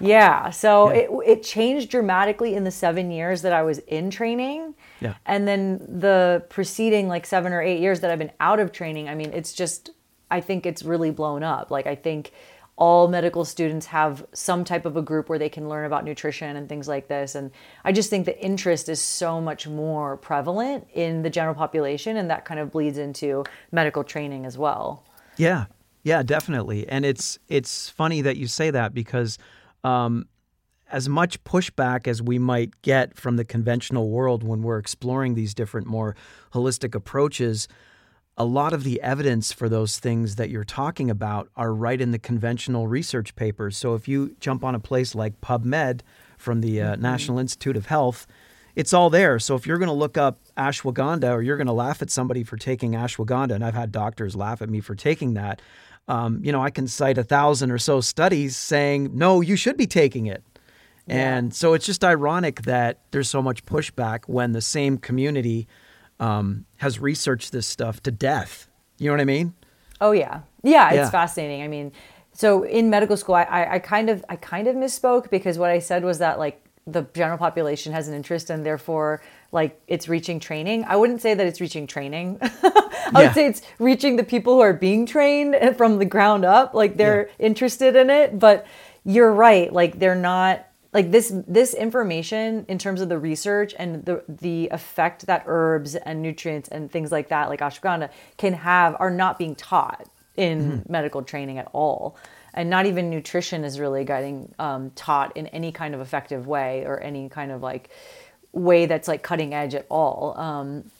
Yeah. 0.00 0.50
So 0.50 0.90
yeah. 0.90 1.00
It, 1.00 1.10
it 1.26 1.42
changed 1.42 1.90
dramatically 1.90 2.54
in 2.54 2.64
the 2.64 2.70
seven 2.70 3.10
years 3.10 3.42
that 3.42 3.52
I 3.52 3.62
was 3.62 3.78
in 3.78 4.10
training. 4.10 4.74
Yeah. 5.00 5.14
And 5.26 5.46
then 5.46 5.78
the 5.78 6.44
preceding 6.48 7.08
like 7.08 7.26
seven 7.26 7.52
or 7.52 7.62
eight 7.62 7.80
years 7.80 8.00
that 8.00 8.10
I've 8.10 8.18
been 8.18 8.32
out 8.40 8.60
of 8.60 8.72
training, 8.72 9.08
I 9.08 9.14
mean, 9.14 9.32
it's 9.32 9.52
just, 9.52 9.90
I 10.30 10.40
think 10.40 10.66
it's 10.66 10.82
really 10.82 11.10
blown 11.10 11.42
up. 11.42 11.70
Like, 11.70 11.86
I 11.86 11.94
think 11.94 12.32
all 12.76 13.08
medical 13.08 13.44
students 13.44 13.86
have 13.86 14.24
some 14.32 14.64
type 14.64 14.86
of 14.86 14.96
a 14.96 15.02
group 15.02 15.28
where 15.28 15.38
they 15.38 15.48
can 15.48 15.68
learn 15.68 15.84
about 15.84 16.04
nutrition 16.04 16.54
and 16.56 16.68
things 16.68 16.86
like 16.86 17.08
this. 17.08 17.34
And 17.34 17.50
I 17.84 17.90
just 17.90 18.08
think 18.08 18.24
the 18.24 18.40
interest 18.40 18.88
is 18.88 19.00
so 19.00 19.40
much 19.40 19.66
more 19.66 20.16
prevalent 20.16 20.86
in 20.94 21.22
the 21.22 21.30
general 21.30 21.56
population, 21.56 22.16
and 22.16 22.30
that 22.30 22.44
kind 22.44 22.60
of 22.60 22.70
bleeds 22.70 22.96
into 22.96 23.42
medical 23.72 24.04
training 24.04 24.46
as 24.46 24.56
well. 24.56 25.04
Yeah, 25.36 25.64
yeah, 26.04 26.22
definitely. 26.22 26.88
And 26.88 27.04
it's 27.04 27.40
it's 27.48 27.88
funny 27.88 28.22
that 28.22 28.36
you 28.36 28.46
say 28.46 28.70
that 28.70 28.94
because 28.94 29.38
um, 29.84 30.26
as 30.90 31.08
much 31.08 31.42
pushback 31.44 32.06
as 32.06 32.22
we 32.22 32.38
might 32.38 32.80
get 32.82 33.16
from 33.16 33.36
the 33.36 33.44
conventional 33.44 34.10
world 34.10 34.42
when 34.42 34.62
we're 34.62 34.78
exploring 34.78 35.34
these 35.34 35.54
different, 35.54 35.86
more 35.86 36.16
holistic 36.52 36.94
approaches 36.94 37.68
a 38.38 38.44
lot 38.44 38.72
of 38.72 38.84
the 38.84 39.02
evidence 39.02 39.52
for 39.52 39.68
those 39.68 39.98
things 39.98 40.36
that 40.36 40.48
you're 40.48 40.62
talking 40.62 41.10
about 41.10 41.48
are 41.56 41.74
right 41.74 42.00
in 42.00 42.12
the 42.12 42.20
conventional 42.20 42.86
research 42.86 43.34
papers. 43.34 43.76
So 43.76 43.94
if 43.94 44.06
you 44.06 44.36
jump 44.38 44.62
on 44.62 44.76
a 44.76 44.80
place 44.80 45.16
like 45.16 45.40
PubMed 45.40 46.02
from 46.38 46.60
the 46.60 46.80
uh, 46.80 46.92
mm-hmm. 46.92 47.02
National 47.02 47.40
Institute 47.40 47.76
of 47.76 47.86
Health, 47.86 48.28
it's 48.76 48.92
all 48.92 49.10
there. 49.10 49.40
So 49.40 49.56
if 49.56 49.66
you're 49.66 49.76
going 49.76 49.88
to 49.88 49.92
look 49.92 50.16
up 50.16 50.38
ashwagandha 50.56 51.32
or 51.32 51.42
you're 51.42 51.56
going 51.56 51.66
to 51.66 51.72
laugh 51.72 52.00
at 52.00 52.10
somebody 52.10 52.44
for 52.44 52.56
taking 52.56 52.92
ashwagandha, 52.92 53.50
and 53.50 53.64
I've 53.64 53.74
had 53.74 53.90
doctors 53.90 54.36
laugh 54.36 54.62
at 54.62 54.70
me 54.70 54.78
for 54.78 54.94
taking 54.94 55.34
that, 55.34 55.60
um, 56.08 56.40
you 56.42 56.50
know, 56.50 56.62
I 56.62 56.70
can 56.70 56.88
cite 56.88 57.18
a 57.18 57.22
thousand 57.22 57.70
or 57.70 57.78
so 57.78 58.00
studies 58.00 58.56
saying, 58.56 59.10
no, 59.16 59.40
you 59.40 59.56
should 59.56 59.76
be 59.76 59.86
taking 59.86 60.26
it. 60.26 60.42
Yeah. 61.06 61.36
And 61.36 61.54
so 61.54 61.74
it's 61.74 61.86
just 61.86 62.02
ironic 62.02 62.62
that 62.62 63.00
there's 63.10 63.28
so 63.28 63.40
much 63.40 63.64
pushback 63.64 64.20
when 64.26 64.52
the 64.52 64.60
same 64.60 64.98
community 64.98 65.68
um, 66.18 66.64
has 66.78 66.98
researched 66.98 67.52
this 67.52 67.66
stuff 67.66 68.02
to 68.02 68.10
death. 68.10 68.68
You 68.98 69.06
know 69.06 69.12
what 69.12 69.20
I 69.20 69.26
mean? 69.26 69.54
Oh 70.00 70.12
yeah, 70.12 70.40
yeah. 70.62 70.88
It's 70.88 70.96
yeah. 70.96 71.10
fascinating. 71.10 71.62
I 71.62 71.68
mean, 71.68 71.92
so 72.32 72.62
in 72.62 72.90
medical 72.90 73.16
school, 73.16 73.34
I, 73.36 73.44
I, 73.44 73.74
I 73.74 73.78
kind 73.78 74.10
of 74.10 74.24
I 74.28 74.36
kind 74.36 74.66
of 74.68 74.76
misspoke 74.76 75.30
because 75.30 75.58
what 75.58 75.70
I 75.70 75.78
said 75.78 76.04
was 76.04 76.18
that 76.18 76.38
like 76.38 76.62
the 76.86 77.02
general 77.14 77.38
population 77.38 77.92
has 77.92 78.08
an 78.08 78.14
interest 78.14 78.50
and 78.50 78.64
therefore 78.64 79.22
like 79.50 79.80
it's 79.86 80.08
reaching 80.08 80.40
training. 80.40 80.84
I 80.84 80.96
wouldn't 80.96 81.22
say 81.22 81.34
that 81.34 81.46
it's 81.46 81.60
reaching 81.60 81.86
training. 81.86 82.38
I 82.42 83.10
yeah. 83.12 83.20
would 83.22 83.34
say 83.34 83.46
it's 83.46 83.62
reaching 83.78 84.16
the 84.16 84.24
people 84.24 84.54
who 84.54 84.60
are 84.60 84.74
being 84.74 85.06
trained 85.06 85.56
from 85.76 85.98
the 85.98 86.04
ground 86.04 86.44
up. 86.44 86.74
Like 86.74 86.96
they're 86.96 87.28
yeah. 87.38 87.46
interested 87.46 87.96
in 87.96 88.10
it, 88.10 88.38
but 88.38 88.66
you're 89.04 89.32
right. 89.32 89.72
Like 89.72 89.98
they're 89.98 90.14
not 90.14 90.66
like 90.92 91.10
this 91.10 91.32
this 91.46 91.74
information 91.74 92.64
in 92.68 92.78
terms 92.78 93.00
of 93.00 93.08
the 93.08 93.18
research 93.18 93.74
and 93.78 94.04
the 94.04 94.22
the 94.28 94.68
effect 94.72 95.26
that 95.26 95.44
herbs 95.46 95.94
and 95.94 96.22
nutrients 96.22 96.68
and 96.68 96.90
things 96.90 97.12
like 97.12 97.28
that 97.28 97.50
like 97.50 97.60
ashwagandha 97.60 98.10
can 98.38 98.54
have 98.54 98.96
are 98.98 99.10
not 99.10 99.38
being 99.38 99.54
taught 99.54 100.08
in 100.36 100.60
mm-hmm. 100.80 100.92
medical 100.92 101.22
training 101.22 101.58
at 101.58 101.68
all 101.74 102.16
and 102.54 102.70
not 102.70 102.86
even 102.86 103.10
nutrition 103.10 103.64
is 103.64 103.78
really 103.78 104.04
getting 104.04 104.52
um, 104.58 104.90
taught 104.90 105.36
in 105.36 105.46
any 105.48 105.70
kind 105.70 105.94
of 105.94 106.00
effective 106.00 106.46
way 106.46 106.84
or 106.86 106.98
any 107.00 107.28
kind 107.28 107.52
of 107.52 107.62
like 107.62 107.90
way 108.58 108.86
that's 108.86 109.08
like 109.08 109.22
cutting 109.22 109.54
edge 109.54 109.74
at 109.74 109.86
all 109.88 110.34
um, 110.36 110.90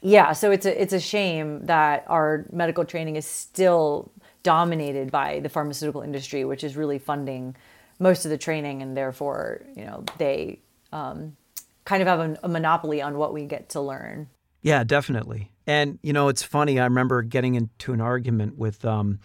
yeah 0.00 0.32
so 0.32 0.50
it's 0.50 0.66
a 0.66 0.82
it's 0.82 0.92
a 0.92 1.00
shame 1.00 1.66
that 1.66 2.04
our 2.08 2.46
medical 2.52 2.84
training 2.84 3.16
is 3.16 3.26
still 3.26 4.10
dominated 4.42 5.10
by 5.10 5.40
the 5.40 5.48
pharmaceutical 5.48 6.02
industry 6.02 6.44
which 6.44 6.64
is 6.64 6.76
really 6.76 6.98
funding 6.98 7.54
most 8.02 8.24
of 8.24 8.30
the 8.30 8.38
training, 8.38 8.82
and 8.82 8.96
therefore, 8.96 9.62
you 9.76 9.84
know, 9.84 10.04
they 10.18 10.58
um, 10.92 11.36
kind 11.84 12.02
of 12.02 12.08
have 12.08 12.20
a, 12.20 12.38
a 12.42 12.48
monopoly 12.48 13.00
on 13.00 13.16
what 13.16 13.32
we 13.32 13.46
get 13.46 13.70
to 13.70 13.80
learn. 13.80 14.28
Yeah, 14.60 14.84
definitely. 14.84 15.52
And 15.66 15.98
you 16.02 16.12
know, 16.12 16.28
it's 16.28 16.42
funny. 16.42 16.78
I 16.78 16.84
remember 16.84 17.22
getting 17.22 17.54
into 17.54 17.92
an 17.92 18.00
argument 18.00 18.58
with 18.58 18.84
um, 18.84 19.20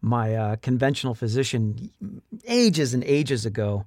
my 0.00 0.34
uh, 0.34 0.56
conventional 0.56 1.14
physician 1.14 1.90
ages 2.46 2.94
and 2.94 3.02
ages 3.04 3.44
ago, 3.44 3.84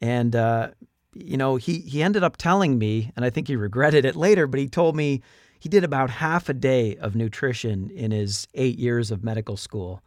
and 0.00 0.34
uh, 0.34 0.70
you 1.14 1.36
know, 1.36 1.56
he 1.56 1.80
he 1.80 2.02
ended 2.02 2.22
up 2.22 2.36
telling 2.36 2.78
me, 2.78 3.12
and 3.16 3.24
I 3.24 3.30
think 3.30 3.48
he 3.48 3.56
regretted 3.56 4.04
it 4.04 4.16
later, 4.16 4.46
but 4.46 4.60
he 4.60 4.68
told 4.68 4.96
me 4.96 5.22
he 5.58 5.68
did 5.68 5.84
about 5.84 6.10
half 6.10 6.48
a 6.48 6.54
day 6.54 6.96
of 6.96 7.16
nutrition 7.16 7.90
in 7.90 8.10
his 8.10 8.46
eight 8.54 8.78
years 8.78 9.10
of 9.10 9.24
medical 9.24 9.56
school. 9.56 10.02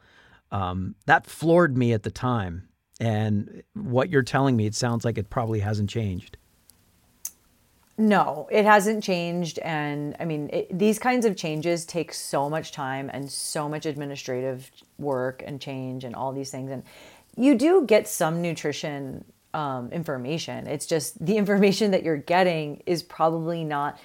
Um, 0.52 0.96
that 1.06 1.26
floored 1.26 1.78
me 1.78 1.94
at 1.94 2.04
the 2.04 2.12
time 2.12 2.68
and 3.00 3.64
what 3.74 4.10
you're 4.10 4.24
telling 4.24 4.56
me, 4.56 4.66
it 4.66 4.76
sounds 4.76 5.06
like 5.06 5.18
it 5.18 5.30
probably 5.30 5.60
hasn't 5.60 5.90
changed. 5.90 6.38
No, 8.00 8.48
it 8.52 8.66
hasn't 8.66 9.04
changed. 9.04 9.60
And 9.60 10.16
I 10.20 10.26
mean, 10.26 10.50
it, 10.54 10.78
these 10.78 11.00
kinds 11.00 11.26
of 11.26 11.36
changes 11.36 11.86
take 11.86 12.14
so 12.14 12.50
much 12.50 12.72
time 12.72 13.10
and 13.12 13.30
so 13.32 13.68
much 13.68 13.86
administrative 13.86 14.70
work 15.00 15.44
and 15.46 15.60
change 15.60 16.04
and 16.04 16.16
all 16.16 16.32
these 16.32 16.52
things. 16.52 16.72
And 16.72 16.84
you 17.36 17.56
do 17.56 17.86
get 17.86 18.08
some 18.08 18.42
nutrition 18.42 19.26
um, 19.58 19.92
information. 19.92 20.68
It's 20.68 20.86
just 20.86 21.24
the 21.26 21.38
information 21.42 21.92
that 21.92 22.04
you're 22.04 22.16
getting 22.16 22.84
is 22.86 23.04
probably 23.04 23.64
not 23.64 24.00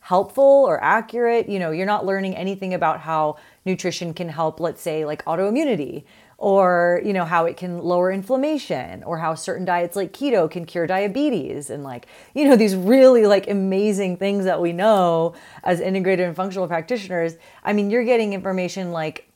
helpful 0.00 0.64
or 0.66 0.82
accurate. 0.82 1.48
You 1.48 1.58
know, 1.58 1.70
you're 1.70 1.86
not 1.86 2.04
learning 2.04 2.36
anything 2.36 2.74
about 2.74 3.00
how 3.00 3.36
nutrition 3.64 4.14
can 4.14 4.28
help, 4.28 4.60
let's 4.60 4.80
say, 4.80 5.04
like 5.04 5.24
autoimmunity 5.26 6.04
or 6.36 7.00
you 7.04 7.12
know 7.12 7.24
how 7.24 7.44
it 7.44 7.56
can 7.56 7.78
lower 7.78 8.10
inflammation 8.10 9.04
or 9.04 9.18
how 9.18 9.36
certain 9.36 9.64
diets 9.64 9.94
like 9.94 10.12
keto 10.12 10.50
can 10.50 10.66
cure 10.66 10.84
diabetes 10.84 11.70
and 11.70 11.84
like 11.84 12.06
you 12.34 12.44
know 12.44 12.56
these 12.56 12.74
really 12.74 13.24
like 13.24 13.48
amazing 13.48 14.16
things 14.16 14.44
that 14.44 14.60
we 14.60 14.72
know 14.72 15.32
as 15.62 15.78
integrated 15.78 16.26
and 16.26 16.34
functional 16.34 16.66
practitioners 16.66 17.36
i 17.62 17.72
mean 17.72 17.88
you're 17.88 18.04
getting 18.04 18.32
information 18.32 18.90
like 18.90 19.30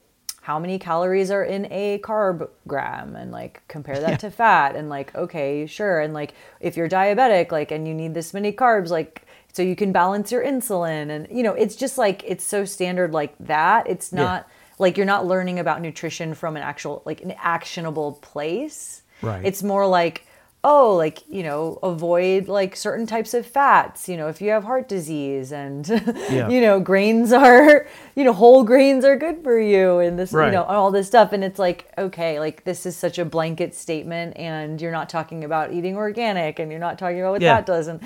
how 0.49 0.59
many 0.59 0.78
calories 0.78 1.31
are 1.31 1.45
in 1.45 1.71
a 1.71 1.99
carb 1.99 2.49
gram 2.67 3.14
and 3.14 3.31
like 3.31 3.62
compare 3.69 4.00
that 4.00 4.11
yeah. 4.11 4.17
to 4.17 4.31
fat 4.31 4.75
and 4.75 4.88
like 4.88 5.14
okay 5.14 5.67
sure 5.67 6.00
and 6.00 6.14
like 6.14 6.33
if 6.59 6.75
you're 6.75 6.88
diabetic 6.88 7.52
like 7.52 7.71
and 7.71 7.87
you 7.87 7.93
need 7.93 8.14
this 8.14 8.33
many 8.33 8.50
carbs 8.50 8.88
like 8.88 9.26
so 9.52 9.61
you 9.62 9.76
can 9.76 9.93
balance 9.93 10.33
your 10.33 10.43
insulin 10.43 11.11
and 11.11 11.28
you 11.31 11.43
know 11.43 11.52
it's 11.52 11.76
just 11.76 11.99
like 11.99 12.25
it's 12.25 12.45
so 12.45 12.64
standard 12.64 13.12
like 13.12 13.35
that. 13.40 13.87
It's 13.88 14.12
not 14.12 14.47
yeah 14.47 14.55
like 14.78 14.97
you're 14.97 15.07
not 15.07 15.26
learning 15.26 15.59
about 15.59 15.83
nutrition 15.83 16.35
from 16.35 16.57
an 16.57 16.62
actual 16.62 17.02
like 17.05 17.21
an 17.23 17.33
actionable 17.33 18.12
place. 18.12 19.02
Right. 19.23 19.45
It's 19.45 19.62
more 19.62 19.87
like 19.87 20.25
oh 20.65 20.95
like 20.97 21.23
you 21.29 21.43
know 21.43 21.79
avoid 21.83 22.49
like 22.49 22.75
certain 22.75 23.07
types 23.07 23.33
of 23.33 23.47
fats 23.47 24.09
you 24.09 24.17
know 24.17 24.29
if 24.29 24.41
you 24.41 24.50
have 24.50 24.65
heart 24.65 24.88
disease 24.88 25.53
and 25.53 25.88
yeah. 26.31 26.49
you 26.49 26.61
know 26.61 26.81
grains 26.81 27.33
are 27.33 27.87
you 28.17 28.25
know 28.25 28.33
whole 28.33 28.65
grains 28.65 29.05
are 29.05 29.17
good 29.17 29.43
for 29.45 29.59
you 29.59 29.99
and 29.99 30.19
this 30.19 30.33
right. 30.33 30.47
you 30.47 30.53
know 30.53 30.65
all 30.65 30.91
this 30.91 31.07
stuff 31.07 31.33
and 31.33 31.45
it's 31.45 31.61
like 31.61 31.88
okay 31.97 32.41
like 32.41 32.65
this 32.65 32.87
is 32.87 32.97
such 32.97 33.19
a 33.19 33.25
blanket 33.25 33.73
statement 33.73 34.37
and 34.37 34.81
you're 34.81 34.93
not 34.93 35.09
talking 35.09 35.45
about 35.45 35.73
eating 35.73 35.97
organic 35.97 36.59
and 36.59 36.71
you're 36.71 36.81
not 36.81 36.99
talking 36.99 37.21
about 37.21 37.31
what 37.31 37.43
yeah. 37.43 37.55
that 37.55 37.67
does 37.67 37.87
and 37.87 38.00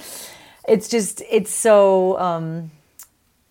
it's 0.68 0.88
just 0.88 1.22
it's 1.30 1.52
so 1.52 2.18
um 2.18 2.70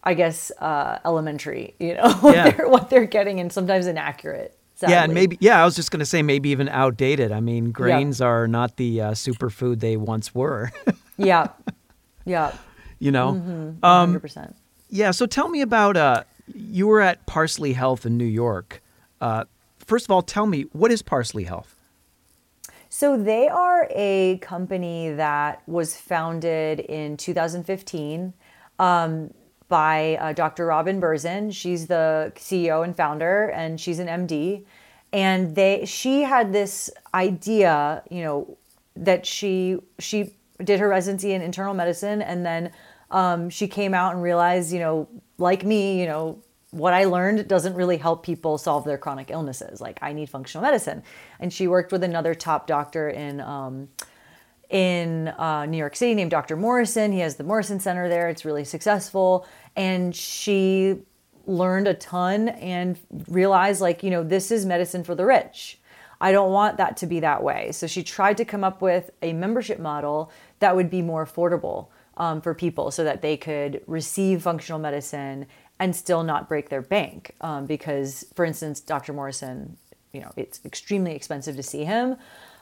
I 0.03 0.15
guess, 0.15 0.51
uh, 0.59 0.99
elementary, 1.05 1.75
you 1.79 1.93
know, 1.93 2.11
what, 2.21 2.33
they're, 2.33 2.67
what 2.67 2.89
they're 2.89 3.05
getting 3.05 3.39
and 3.39 3.51
sometimes 3.51 3.85
inaccurate. 3.85 4.57
Sadly. 4.81 4.95
Yeah, 4.95 5.03
and 5.03 5.13
maybe 5.13 5.37
yeah, 5.39 5.61
I 5.61 5.65
was 5.65 5.75
just 5.75 5.91
going 5.91 5.99
to 5.99 6.07
say 6.07 6.23
maybe 6.23 6.49
even 6.49 6.67
outdated. 6.67 7.31
I 7.31 7.39
mean, 7.39 7.71
grains 7.71 8.19
yeah. 8.19 8.25
are 8.25 8.47
not 8.47 8.77
the 8.77 8.99
uh, 8.99 9.11
superfood 9.11 9.79
they 9.79 9.95
once 9.95 10.33
were. 10.33 10.71
yeah, 11.17 11.49
yeah. 12.25 12.51
You 12.97 13.11
know, 13.11 13.33
mm-hmm. 13.33 13.85
um, 13.85 14.19
100%. 14.19 14.55
Yeah. 14.89 15.11
So 15.11 15.27
tell 15.27 15.49
me 15.49 15.61
about 15.61 15.97
uh, 15.97 16.23
you 16.47 16.87
were 16.87 16.99
at 16.99 17.27
Parsley 17.27 17.73
Health 17.73 18.07
in 18.07 18.17
New 18.17 18.25
York. 18.25 18.81
Uh, 19.21 19.43
first 19.77 20.05
of 20.05 20.09
all, 20.09 20.23
tell 20.23 20.47
me 20.47 20.63
what 20.71 20.91
is 20.91 21.03
Parsley 21.03 21.43
Health. 21.43 21.75
So 22.89 23.15
they 23.21 23.47
are 23.49 23.87
a 23.91 24.39
company 24.39 25.11
that 25.11 25.61
was 25.67 25.95
founded 25.95 26.79
in 26.79 27.17
2015. 27.17 28.33
Um, 28.79 29.31
by 29.71 30.17
uh, 30.17 30.33
Dr. 30.33 30.65
Robin 30.65 30.99
Berzin. 30.99 31.51
She's 31.55 31.87
the 31.87 32.33
CEO 32.35 32.83
and 32.83 32.93
founder, 32.93 33.45
and 33.51 33.79
she's 33.79 33.99
an 33.99 34.07
MD. 34.07 34.65
And 35.13 35.55
they, 35.55 35.85
she 35.85 36.23
had 36.23 36.51
this 36.51 36.91
idea, 37.13 38.03
you 38.11 38.21
know, 38.21 38.57
that 38.97 39.25
she 39.25 39.77
she 39.97 40.35
did 40.61 40.81
her 40.81 40.89
residency 40.89 41.31
in 41.31 41.41
internal 41.41 41.73
medicine, 41.73 42.21
and 42.21 42.45
then 42.45 42.71
um, 43.11 43.49
she 43.49 43.65
came 43.65 43.93
out 43.93 44.13
and 44.13 44.21
realized, 44.21 44.73
you 44.73 44.79
know, 44.79 45.07
like 45.37 45.63
me, 45.63 46.01
you 46.01 46.05
know, 46.05 46.43
what 46.71 46.93
I 46.93 47.05
learned 47.05 47.47
doesn't 47.47 47.73
really 47.73 47.97
help 47.97 48.23
people 48.23 48.57
solve 48.57 48.83
their 48.83 48.97
chronic 48.97 49.31
illnesses. 49.31 49.79
Like 49.79 49.99
I 50.01 50.11
need 50.11 50.29
functional 50.29 50.63
medicine, 50.63 51.01
and 51.39 51.51
she 51.51 51.69
worked 51.69 51.93
with 51.93 52.03
another 52.03 52.35
top 52.35 52.67
doctor 52.67 53.09
in. 53.09 53.39
Um, 53.39 53.87
in 54.71 55.27
uh, 55.27 55.65
New 55.65 55.77
York 55.77 55.95
City 55.95 56.15
named 56.15 56.31
Dr. 56.31 56.55
Morrison. 56.55 57.11
He 57.11 57.19
has 57.19 57.35
the 57.35 57.43
Morrison 57.43 57.79
Center 57.79 58.07
there. 58.07 58.29
It's 58.29 58.45
really 58.45 58.63
successful. 58.63 59.45
And 59.75 60.15
she 60.15 60.97
learned 61.45 61.87
a 61.87 61.93
ton 61.93 62.49
and 62.49 62.99
realized, 63.27 63.81
like, 63.81 64.03
you 64.03 64.09
know, 64.09 64.23
this 64.23 64.51
is 64.51 64.65
medicine 64.65 65.03
for 65.03 65.15
the 65.15 65.25
rich. 65.25 65.79
I 66.19 66.31
don't 66.31 66.51
want 66.51 66.77
that 66.77 66.97
to 66.97 67.07
be 67.07 67.19
that 67.21 67.43
way. 67.43 67.71
So 67.71 67.87
she 67.87 68.03
tried 68.03 68.37
to 68.37 68.45
come 68.45 68.63
up 68.63 68.81
with 68.81 69.09
a 69.21 69.33
membership 69.33 69.79
model 69.79 70.31
that 70.59 70.75
would 70.75 70.89
be 70.89 71.01
more 71.01 71.25
affordable 71.25 71.87
um, 72.17 72.41
for 72.41 72.53
people 72.53 72.91
so 72.91 73.03
that 73.03 73.21
they 73.21 73.37
could 73.37 73.81
receive 73.87 74.43
functional 74.43 74.79
medicine 74.79 75.47
and 75.79 75.95
still 75.95 76.21
not 76.21 76.47
break 76.47 76.69
their 76.69 76.83
bank. 76.83 77.35
Um, 77.41 77.65
because, 77.65 78.25
for 78.35 78.45
instance, 78.45 78.79
Dr. 78.79 79.13
Morrison, 79.13 79.77
you 80.13 80.21
know, 80.21 80.31
it's 80.37 80.61
extremely 80.63 81.15
expensive 81.15 81.55
to 81.55 81.63
see 81.63 81.83
him. 81.85 82.17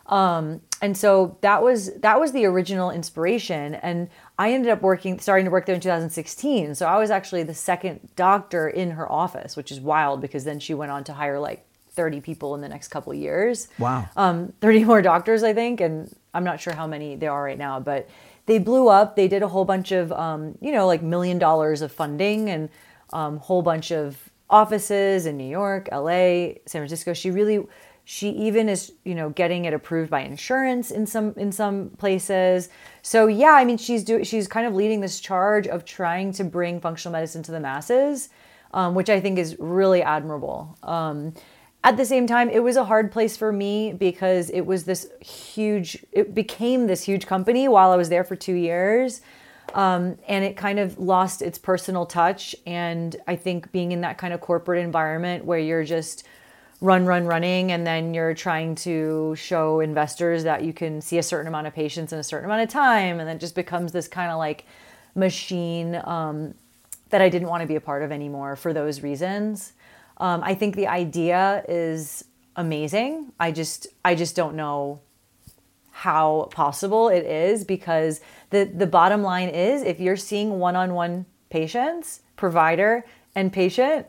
Um, 0.06 0.62
and 0.82 0.98
so 0.98 1.38
that 1.42 1.62
was 1.62 1.94
that 2.00 2.20
was 2.20 2.32
the 2.32 2.46
original 2.46 2.90
inspiration. 2.90 3.76
And 3.76 4.10
I 4.40 4.54
ended 4.54 4.72
up 4.72 4.82
working, 4.82 5.20
starting 5.20 5.44
to 5.46 5.52
work 5.52 5.66
there 5.66 5.76
in 5.76 5.82
2016. 5.82 6.74
So 6.74 6.88
I 6.88 6.98
was 6.98 7.12
actually 7.12 7.44
the 7.44 7.54
second 7.54 8.00
doctor 8.16 8.70
in 8.70 8.92
her 8.92 9.12
office, 9.12 9.58
which 9.58 9.70
is 9.70 9.82
wild 9.82 10.22
because 10.22 10.46
then 10.46 10.62
she 10.62 10.74
went 10.74 10.94
on 10.94 11.04
to 11.04 11.14
hire 11.14 11.38
like 11.38 11.66
30 11.92 12.22
people 12.22 12.56
in 12.56 12.62
the 12.62 12.70
next 12.70 12.88
couple 12.88 13.14
years. 13.14 13.68
Wow. 13.78 14.08
Um, 14.16 14.54
30 14.62 14.86
more 14.86 15.02
doctors, 15.02 15.44
I 15.44 15.54
think, 15.54 15.82
and 15.82 16.16
I'm 16.34 16.46
not 16.46 16.62
sure 16.62 16.74
how 16.74 16.88
many 16.88 17.18
there 17.18 17.34
are 17.34 17.44
right 17.44 17.58
now, 17.58 17.82
but 17.82 18.10
they 18.46 18.60
blew 18.60 18.88
up. 18.88 19.18
They 19.18 19.28
did 19.28 19.44
a 19.44 19.48
whole 19.50 19.66
bunch 19.66 19.92
of, 19.92 20.10
um, 20.14 20.58
you 20.62 20.72
know, 20.72 20.88
like 20.88 21.04
million 21.04 21.38
dollars 21.38 21.82
of 21.82 21.92
funding 21.92 22.50
and 22.50 22.70
a 23.12 23.18
um, 23.18 23.38
whole 23.40 23.62
bunch 23.62 23.92
of 23.92 24.30
offices 24.50 25.26
in 25.26 25.36
New 25.36 25.50
York, 25.50 25.90
LA, 25.92 26.54
San 26.66 26.80
Francisco. 26.80 27.14
She 27.14 27.30
really 27.30 27.68
she 28.12 28.30
even 28.30 28.70
is, 28.70 28.92
you 29.06 29.14
know, 29.14 29.30
getting 29.30 29.66
it 29.66 29.74
approved 29.76 30.10
by 30.10 30.22
insurance 30.22 30.90
in 30.90 31.06
some 31.06 31.32
in 31.38 31.52
some 31.52 31.92
places. 32.00 32.70
So 33.04 33.28
yeah, 33.28 33.52
I 33.52 33.64
mean, 33.66 33.78
she's 33.78 34.04
doing 34.04 34.24
she's 34.24 34.48
kind 34.48 34.66
of 34.66 34.74
leading 34.74 35.00
this 35.00 35.20
charge 35.20 35.68
of 35.68 35.86
trying 35.86 36.34
to 36.34 36.44
bring 36.44 36.82
functional 36.82 37.12
medicine 37.12 37.44
to 37.44 37.52
the 37.52 37.60
masses, 37.60 38.30
um, 38.74 38.96
which 38.96 39.12
I 39.12 39.20
think 39.20 39.38
is 39.38 39.56
really 39.60 40.02
admirable. 40.02 40.76
Um, 40.82 41.36
at 41.84 41.98
the 41.98 42.06
same 42.06 42.26
time, 42.26 42.50
it 42.50 42.64
was 42.64 42.78
a 42.78 42.84
hard 42.84 43.12
place 43.12 43.38
for 43.38 43.52
me 43.52 43.94
because 43.94 44.50
it 44.50 44.62
was 44.62 44.86
this 44.86 45.08
huge. 45.22 46.04
It 46.12 46.34
became 46.34 46.88
this 46.88 47.04
huge 47.04 47.28
company 47.28 47.68
while 47.68 47.92
I 47.92 47.96
was 47.96 48.10
there 48.10 48.24
for 48.24 48.36
two 48.36 48.56
years. 48.56 49.22
Um, 49.76 50.18
and 50.28 50.44
it 50.44 50.58
kind 50.58 50.80
of 50.80 50.98
lost 50.98 51.44
its 51.44 51.60
personal 51.60 52.08
touch. 52.08 52.56
And 52.66 53.16
I 53.28 53.36
think 53.36 53.72
being 53.72 53.92
in 53.92 54.02
that 54.02 54.18
kind 54.18 54.34
of 54.34 54.42
corporate 54.42 54.84
environment 54.84 55.46
where 55.46 55.60
you're 55.60 55.84
just 55.84 56.26
run, 56.82 57.06
run, 57.06 57.26
running, 57.26 57.72
and 57.72 57.86
then 57.86 58.14
you're 58.14 58.34
trying 58.34 58.74
to 58.74 59.36
show 59.36 59.82
investors 59.82 60.44
that 60.46 60.64
you 60.64 60.72
can 60.72 61.02
see 61.02 61.18
a 61.18 61.24
certain 61.24 61.48
amount 61.48 61.68
of 61.68 61.74
patients 61.74 62.14
in 62.14 62.20
a 62.20 62.24
certain 62.24 62.46
amount 62.46 62.62
of 62.62 62.70
time, 62.70 63.20
and 63.20 63.28
then 63.28 63.36
it 63.36 63.40
just 63.40 63.56
becomes 63.56 63.92
this 63.92 64.08
kind 64.08 64.32
of 64.32 64.38
like 64.38 64.66
machine 65.16 66.02
um, 66.06 66.54
that 67.10 67.22
I 67.22 67.30
didn't 67.30 67.50
want 67.50 67.62
to 67.62 67.68
be 67.68 67.76
a 67.76 67.82
part 67.82 68.04
of 68.04 68.12
anymore 68.12 68.56
for 68.56 68.72
those 68.74 69.04
reasons. 69.04 69.74
Um, 70.18 70.42
I 70.44 70.56
think 70.56 70.76
the 70.76 70.88
idea 70.88 71.64
is 71.68 72.24
amazing. 72.56 73.34
I 73.40 73.52
just, 73.52 73.88
I 74.06 74.16
just 74.16 74.36
don't 74.36 74.56
know 74.56 75.02
how 75.92 76.48
possible 76.52 77.10
it 77.10 77.26
is 77.26 77.66
because 77.66 78.22
the 78.52 78.64
the 78.64 78.88
bottom 78.88 79.22
line 79.22 79.50
is 79.50 79.84
if 79.84 80.00
you're 80.00 80.16
seeing 80.16 80.58
one-on-one 80.58 81.26
patients, 81.50 82.22
provider 82.38 83.04
and 83.36 83.52
patient 83.52 84.08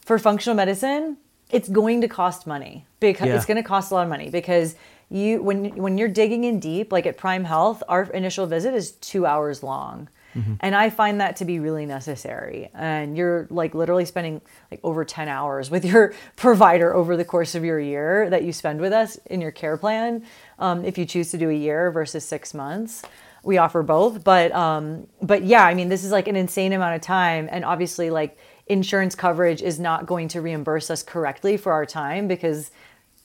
for 0.00 0.18
functional 0.18 0.56
medicine, 0.56 1.18
it's 1.50 1.68
going 1.68 2.00
to 2.02 2.08
cost 2.08 2.46
money 2.46 2.86
because 3.00 3.28
yeah. 3.28 3.36
it's 3.36 3.46
going 3.46 3.56
to 3.56 3.62
cost 3.62 3.90
a 3.90 3.94
lot 3.94 4.02
of 4.02 4.08
money 4.08 4.30
because 4.30 4.74
you 5.10 5.42
when 5.42 5.74
when 5.76 5.96
you're 5.96 6.08
digging 6.08 6.44
in 6.44 6.60
deep 6.60 6.92
like 6.92 7.06
at 7.06 7.16
prime 7.16 7.44
health 7.44 7.82
our 7.88 8.04
initial 8.04 8.46
visit 8.46 8.74
is 8.74 8.92
two 8.92 9.24
hours 9.24 9.62
long 9.62 10.08
mm-hmm. 10.34 10.54
and 10.60 10.74
i 10.74 10.90
find 10.90 11.20
that 11.20 11.36
to 11.36 11.46
be 11.46 11.58
really 11.58 11.86
necessary 11.86 12.68
and 12.74 13.16
you're 13.16 13.46
like 13.48 13.74
literally 13.74 14.04
spending 14.04 14.40
like 14.70 14.80
over 14.82 15.04
10 15.04 15.28
hours 15.28 15.70
with 15.70 15.84
your 15.84 16.12
provider 16.36 16.94
over 16.94 17.16
the 17.16 17.24
course 17.24 17.54
of 17.54 17.64
your 17.64 17.80
year 17.80 18.28
that 18.28 18.44
you 18.44 18.52
spend 18.52 18.80
with 18.80 18.92
us 18.92 19.16
in 19.26 19.40
your 19.40 19.52
care 19.52 19.78
plan 19.78 20.22
um, 20.58 20.84
if 20.84 20.98
you 20.98 21.06
choose 21.06 21.30
to 21.30 21.38
do 21.38 21.48
a 21.48 21.54
year 21.54 21.90
versus 21.90 22.22
six 22.22 22.52
months 22.52 23.02
we 23.42 23.56
offer 23.56 23.82
both 23.82 24.22
but 24.22 24.52
um, 24.52 25.06
but 25.22 25.42
yeah 25.42 25.64
i 25.64 25.72
mean 25.72 25.88
this 25.88 26.04
is 26.04 26.12
like 26.12 26.28
an 26.28 26.36
insane 26.36 26.74
amount 26.74 26.94
of 26.94 27.00
time 27.00 27.48
and 27.50 27.64
obviously 27.64 28.10
like 28.10 28.36
insurance 28.68 29.14
coverage 29.14 29.62
is 29.62 29.80
not 29.80 30.06
going 30.06 30.28
to 30.28 30.40
reimburse 30.40 30.90
us 30.90 31.02
correctly 31.02 31.56
for 31.56 31.72
our 31.72 31.86
time 31.86 32.28
because 32.28 32.70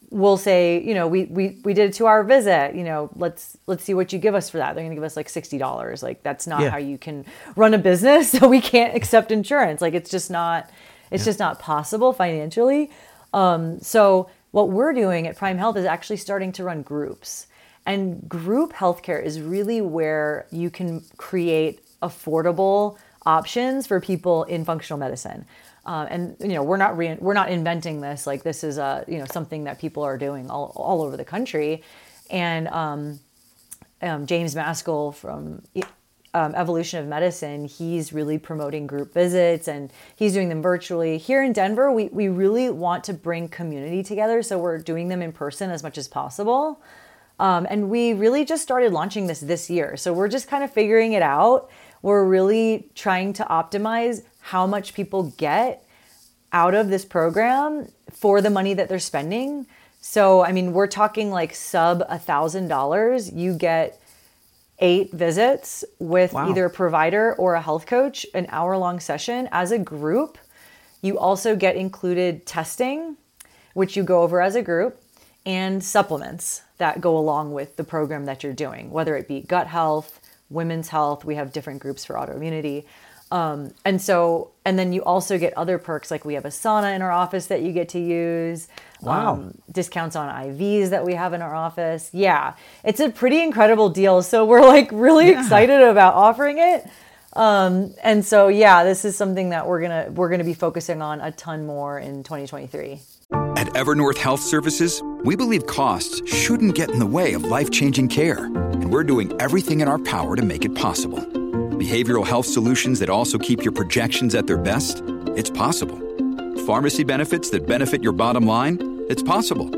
we'll 0.10 0.38
say, 0.38 0.82
you 0.82 0.94
know, 0.94 1.08
we 1.08 1.26
we 1.26 1.58
we 1.64 1.74
did 1.74 1.90
a 1.90 1.94
two 1.94 2.08
hour 2.08 2.24
visit, 2.24 2.76
you 2.76 2.84
know, 2.84 3.10
let's 3.16 3.58
let's 3.68 3.84
see 3.84 3.94
what 3.94 4.14
you 4.14 4.20
give 4.20 4.36
us 4.36 4.50
for 4.50 4.58
that. 4.58 4.76
They're 4.76 4.84
gonna 4.84 4.96
give 4.96 5.04
us 5.04 5.18
like 5.18 5.28
sixty 5.28 5.58
dollars. 5.58 6.04
Like 6.04 6.24
that's 6.24 6.48
not 6.48 6.62
yeah. 6.62 6.70
how 6.70 6.78
you 6.78 6.98
can 6.98 7.26
run 7.56 7.74
a 7.74 7.78
business. 7.78 8.34
So 8.44 8.48
we 8.48 8.62
can't 8.62 8.96
accept 8.96 9.32
insurance. 9.32 9.82
Like 9.82 9.94
it's 9.94 10.10
just 10.10 10.32
not 10.32 10.70
it's 11.12 11.24
yeah. 11.24 11.26
just 11.26 11.40
not 11.40 11.60
possible 11.60 12.14
financially. 12.14 12.92
Um, 13.34 13.80
so 13.80 14.30
what 14.52 14.70
we're 14.70 14.94
doing 14.94 15.28
at 15.28 15.36
Prime 15.36 15.58
Health 15.58 15.78
is 15.78 15.86
actually 15.86 16.18
starting 16.18 16.52
to 16.54 16.64
run 16.64 16.84
groups. 16.84 17.48
And 17.86 18.28
group 18.30 18.74
healthcare 18.74 19.24
is 19.24 19.42
really 19.42 19.82
where 19.82 20.46
you 20.52 20.70
can 20.70 21.04
create 21.18 21.82
affordable 22.02 22.98
options 23.26 23.88
for 23.88 24.00
people 24.00 24.44
in 24.44 24.66
functional 24.66 25.00
medicine. 25.00 25.46
Uh, 25.86 26.08
and 26.10 26.36
you 26.40 26.50
know 26.50 26.64
we're 26.64 26.78
not 26.78 26.98
re- 26.98 27.18
we're 27.20 27.34
not 27.34 27.50
inventing 27.50 28.00
this 28.00 28.26
like 28.26 28.44
this 28.44 28.64
is 28.64 28.78
a 28.78 29.04
you 29.08 29.18
know 29.18 29.26
something 29.32 29.66
that 29.66 29.80
people 29.80 30.02
are 30.02 30.18
doing 30.18 30.50
all, 30.50 30.72
all 30.76 31.02
over 31.02 31.18
the 31.18 31.26
country. 31.26 31.84
And 32.30 32.68
um, 32.70 33.20
um, 34.02 34.26
James 34.26 34.56
Maskell 34.56 35.12
from 35.12 35.62
um, 36.34 36.56
Evolution 36.56 37.00
of 37.00 37.08
Medicine 37.08 37.66
he's 37.66 38.14
really 38.14 38.38
promoting 38.38 38.88
group 38.88 39.14
visits 39.14 39.68
and 39.68 39.92
he's 40.16 40.34
doing 40.34 40.48
them 40.48 40.62
virtually. 40.62 41.18
Here 41.18 41.44
in 41.44 41.52
Denver 41.52 41.92
we, 41.92 42.06
we 42.06 42.30
really 42.30 42.70
want 42.70 43.04
to 43.06 43.14
bring 43.14 43.50
community 43.50 44.04
together 44.04 44.42
so 44.42 44.58
we're 44.58 44.78
doing 44.78 45.10
them 45.10 45.22
in 45.22 45.34
person 45.34 45.70
as 45.70 45.84
much 45.84 45.98
as 45.98 46.08
possible. 46.08 46.82
Um, 47.40 47.68
and 47.70 47.90
we 47.90 48.14
really 48.14 48.46
just 48.46 48.64
started 48.64 48.94
launching 48.94 49.28
this 49.28 49.42
this 49.42 49.70
year. 49.70 49.98
So 49.98 50.14
we're 50.14 50.30
just 50.30 50.48
kind 50.48 50.64
of 50.64 50.72
figuring 50.72 51.14
it 51.14 51.22
out 51.22 51.70
we're 52.04 52.24
really 52.24 52.90
trying 52.94 53.34
to 53.34 53.44
optimize 53.46 54.24
how 54.40 54.68
much 54.68 54.94
people 54.94 55.34
get 55.38 55.84
out 56.52 56.76
of 56.76 56.90
this 56.90 57.06
program 57.06 57.88
for 58.12 58.42
the 58.42 58.52
money 58.52 58.76
that 58.76 58.90
they're 58.90 59.00
spending. 59.00 59.66
So, 60.02 60.44
I 60.44 60.52
mean, 60.52 60.74
we're 60.74 60.88
talking 60.88 61.32
like 61.32 61.56
sub 61.56 62.04
a 62.08 62.20
thousand 62.20 62.68
dollars. 62.68 63.32
You 63.32 63.54
get 63.56 64.00
eight 64.80 65.14
visits 65.14 65.86
with 65.98 66.34
wow. 66.34 66.50
either 66.50 66.66
a 66.66 66.70
provider 66.70 67.34
or 67.36 67.56
a 67.56 67.62
health 67.62 67.86
coach, 67.86 68.26
an 68.34 68.48
hour 68.50 68.78
long 68.78 69.00
session 69.00 69.48
as 69.52 69.72
a 69.72 69.80
group. 69.80 70.38
You 71.02 71.18
also 71.18 71.56
get 71.56 71.78
included 71.78 72.46
testing, 72.46 73.16
which 73.74 73.96
you 73.96 74.04
go 74.04 74.24
over 74.24 74.42
as 74.42 74.56
a 74.56 74.62
group, 74.62 75.02
and 75.46 75.82
supplements 75.82 76.62
that 76.78 77.00
go 77.00 77.18
along 77.18 77.54
with 77.54 77.78
the 77.78 77.84
program 77.84 78.26
that 78.26 78.44
you're 78.44 78.54
doing, 78.54 78.92
whether 78.92 79.16
it 79.16 79.28
be 79.28 79.42
gut 79.42 79.68
health, 79.68 80.20
women's 80.54 80.90
health. 80.90 81.26
We 81.26 81.36
have 81.36 81.52
different 81.52 81.82
groups 81.82 82.06
for 82.06 82.16
autoimmunity. 82.16 82.86
Um, 83.32 83.74
and 83.84 84.00
so, 84.00 84.52
and 84.64 84.78
then 84.78 84.94
you 84.94 85.04
also 85.04 85.40
get 85.40 85.58
other 85.58 85.80
perks 85.80 86.12
like 86.12 86.24
we 86.24 86.36
have 86.36 86.46
a 86.46 86.50
sauna 86.50 86.96
in 86.96 87.02
our 87.02 87.12
office 87.12 87.48
that 87.48 87.64
you 87.64 87.72
get 87.72 87.90
to 87.90 88.00
use. 88.00 88.68
Wow. 89.02 89.34
Um, 89.34 89.58
discounts 89.72 90.16
on 90.16 90.30
IVs 90.30 90.90
that 90.90 91.04
we 91.04 91.16
have 91.16 91.34
in 91.34 91.42
our 91.42 91.56
office. 91.56 92.12
Yeah, 92.14 92.54
it's 92.84 93.00
a 93.00 93.10
pretty 93.10 93.42
incredible 93.42 93.90
deal. 93.90 94.22
So 94.22 94.46
we're 94.46 94.62
like 94.62 94.90
really 94.94 95.32
yeah. 95.32 95.42
excited 95.42 95.82
about 95.82 96.14
offering 96.14 96.60
it. 96.60 96.88
Um, 97.36 97.96
and 98.04 98.24
so, 98.24 98.48
yeah, 98.48 98.84
this 98.84 99.06
is 99.06 99.18
something 99.18 99.50
that 99.50 99.68
we're 99.68 99.82
gonna 99.82 100.12
we're 100.12 100.30
gonna 100.30 100.44
be 100.44 100.54
focusing 100.54 101.02
on 101.02 101.20
a 101.20 101.32
ton 101.32 101.66
more 101.66 101.98
in 101.98 102.24
2023. 102.24 103.02
At 103.56 103.68
Evernorth 103.70 104.18
Health 104.18 104.42
Services, 104.42 105.02
we 105.24 105.36
believe 105.36 105.66
costs 105.66 106.22
shouldn't 106.32 106.76
get 106.76 106.92
in 106.92 107.00
the 107.00 107.06
way 107.06 107.34
of 107.34 107.44
life 107.44 107.72
changing 107.72 108.10
care, 108.10 108.50
and 108.74 108.92
we're 108.92 109.04
doing 109.04 109.32
everything 109.40 109.82
in 109.82 109.88
our 109.88 110.00
power 110.00 110.36
to 110.36 110.42
make 110.42 110.66
it 110.66 110.76
possible 110.76 111.22
behavioral 111.84 112.26
health 112.26 112.46
solutions 112.46 113.00
that 113.00 113.10
also 113.10 113.38
keep 113.38 113.62
your 113.64 113.74
projections 113.74 114.36
at 114.36 114.48
their 114.48 114.58
best? 114.58 115.02
It's 115.36 115.50
possible. 115.50 116.00
Pharmacy 116.66 117.04
benefits 117.04 117.50
that 117.50 117.68
benefit 117.68 118.02
your 118.02 118.14
bottom 118.14 118.46
line? 118.46 119.06
It's 119.10 119.24
possible. 119.24 119.70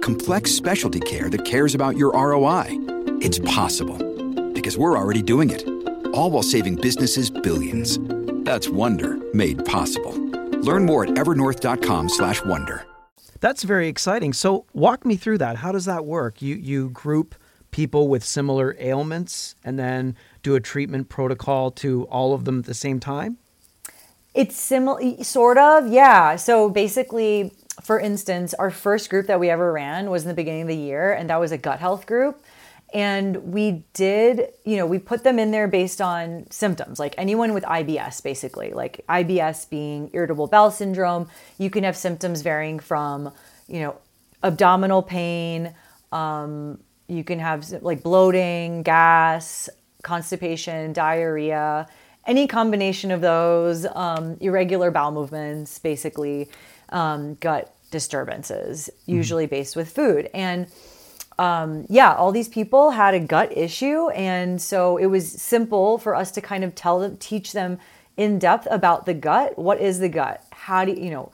Complex 0.00 0.50
specialty 0.50 0.98
care 1.00 1.30
that 1.30 1.44
cares 1.44 1.74
about 1.74 1.96
your 1.96 2.12
ROI? 2.12 2.66
It's 3.20 3.38
possible. 3.38 3.98
Because 4.52 4.76
we're 4.76 4.98
already 4.98 5.22
doing 5.22 5.50
it. 5.50 5.66
All 6.08 6.30
while 6.30 6.42
saving 6.42 6.76
businesses 6.76 7.30
billions. 7.30 7.98
That's 8.44 8.68
Wonder 8.68 9.18
made 9.32 9.64
possible. 9.64 10.12
Learn 10.62 10.84
more 10.84 11.04
at 11.04 11.10
evernorth.com/wonder. 11.10 12.86
That's 13.40 13.62
very 13.64 13.88
exciting. 13.88 14.32
So 14.32 14.66
walk 14.72 15.04
me 15.04 15.16
through 15.16 15.38
that. 15.38 15.56
How 15.56 15.72
does 15.72 15.84
that 15.84 16.04
work? 16.04 16.42
You 16.42 16.56
you 16.56 16.90
group 16.90 17.34
people 17.72 18.06
with 18.06 18.22
similar 18.22 18.76
ailments 18.78 19.56
and 19.64 19.78
then 19.78 20.16
do 20.44 20.54
a 20.54 20.60
treatment 20.60 21.08
protocol 21.08 21.72
to 21.72 22.04
all 22.04 22.32
of 22.32 22.44
them 22.44 22.60
at 22.60 22.66
the 22.66 22.74
same 22.74 23.00
time? 23.00 23.38
It's 24.34 24.56
similar, 24.56 25.22
sort 25.24 25.58
of, 25.58 25.88
yeah. 25.88 26.36
So 26.36 26.70
basically, 26.70 27.52
for 27.82 27.98
instance, 27.98 28.54
our 28.54 28.70
first 28.70 29.10
group 29.10 29.26
that 29.26 29.40
we 29.40 29.50
ever 29.50 29.72
ran 29.72 30.10
was 30.10 30.22
in 30.22 30.28
the 30.28 30.34
beginning 30.34 30.62
of 30.62 30.68
the 30.68 30.76
year, 30.76 31.12
and 31.12 31.28
that 31.28 31.40
was 31.40 31.52
a 31.52 31.58
gut 31.58 31.80
health 31.80 32.06
group. 32.06 32.42
And 32.94 33.52
we 33.52 33.84
did, 33.94 34.52
you 34.64 34.76
know, 34.76 34.84
we 34.84 34.98
put 34.98 35.24
them 35.24 35.38
in 35.38 35.50
there 35.50 35.66
based 35.66 36.02
on 36.02 36.46
symptoms, 36.50 36.98
like 36.98 37.14
anyone 37.16 37.54
with 37.54 37.64
IBS, 37.64 38.22
basically, 38.22 38.72
like 38.72 39.02
IBS 39.08 39.68
being 39.70 40.10
irritable 40.12 40.46
bowel 40.46 40.70
syndrome. 40.70 41.28
You 41.58 41.70
can 41.70 41.84
have 41.84 41.96
symptoms 41.96 42.42
varying 42.42 42.78
from, 42.78 43.32
you 43.66 43.80
know, 43.80 43.96
abdominal 44.42 45.02
pain, 45.02 45.74
um, 46.10 46.78
you 47.08 47.24
can 47.24 47.38
have 47.38 47.70
like 47.82 48.02
bloating, 48.02 48.82
gas, 48.82 49.68
constipation, 50.02 50.92
diarrhea, 50.92 51.88
any 52.26 52.46
combination 52.46 53.10
of 53.10 53.20
those, 53.20 53.86
um, 53.94 54.36
irregular 54.40 54.90
bowel 54.90 55.12
movements, 55.12 55.78
basically 55.78 56.48
um, 56.90 57.34
gut 57.34 57.74
disturbances, 57.90 58.90
mm-hmm. 58.92 59.16
usually 59.16 59.46
based 59.46 59.76
with 59.76 59.92
food. 59.92 60.30
And 60.32 60.66
um, 61.38 61.86
yeah, 61.88 62.14
all 62.14 62.30
these 62.32 62.48
people 62.48 62.90
had 62.90 63.14
a 63.14 63.20
gut 63.20 63.56
issue. 63.56 64.08
And 64.10 64.60
so 64.60 64.96
it 64.96 65.06
was 65.06 65.30
simple 65.30 65.98
for 65.98 66.14
us 66.14 66.30
to 66.32 66.40
kind 66.40 66.62
of 66.64 66.74
tell 66.74 67.00
them, 67.00 67.16
teach 67.16 67.52
them 67.52 67.78
in 68.16 68.38
depth 68.38 68.68
about 68.70 69.06
the 69.06 69.14
gut. 69.14 69.58
What 69.58 69.80
is 69.80 69.98
the 69.98 70.08
gut? 70.08 70.44
How 70.50 70.84
do 70.84 70.92
you, 70.92 71.04
you 71.04 71.10
know, 71.10 71.32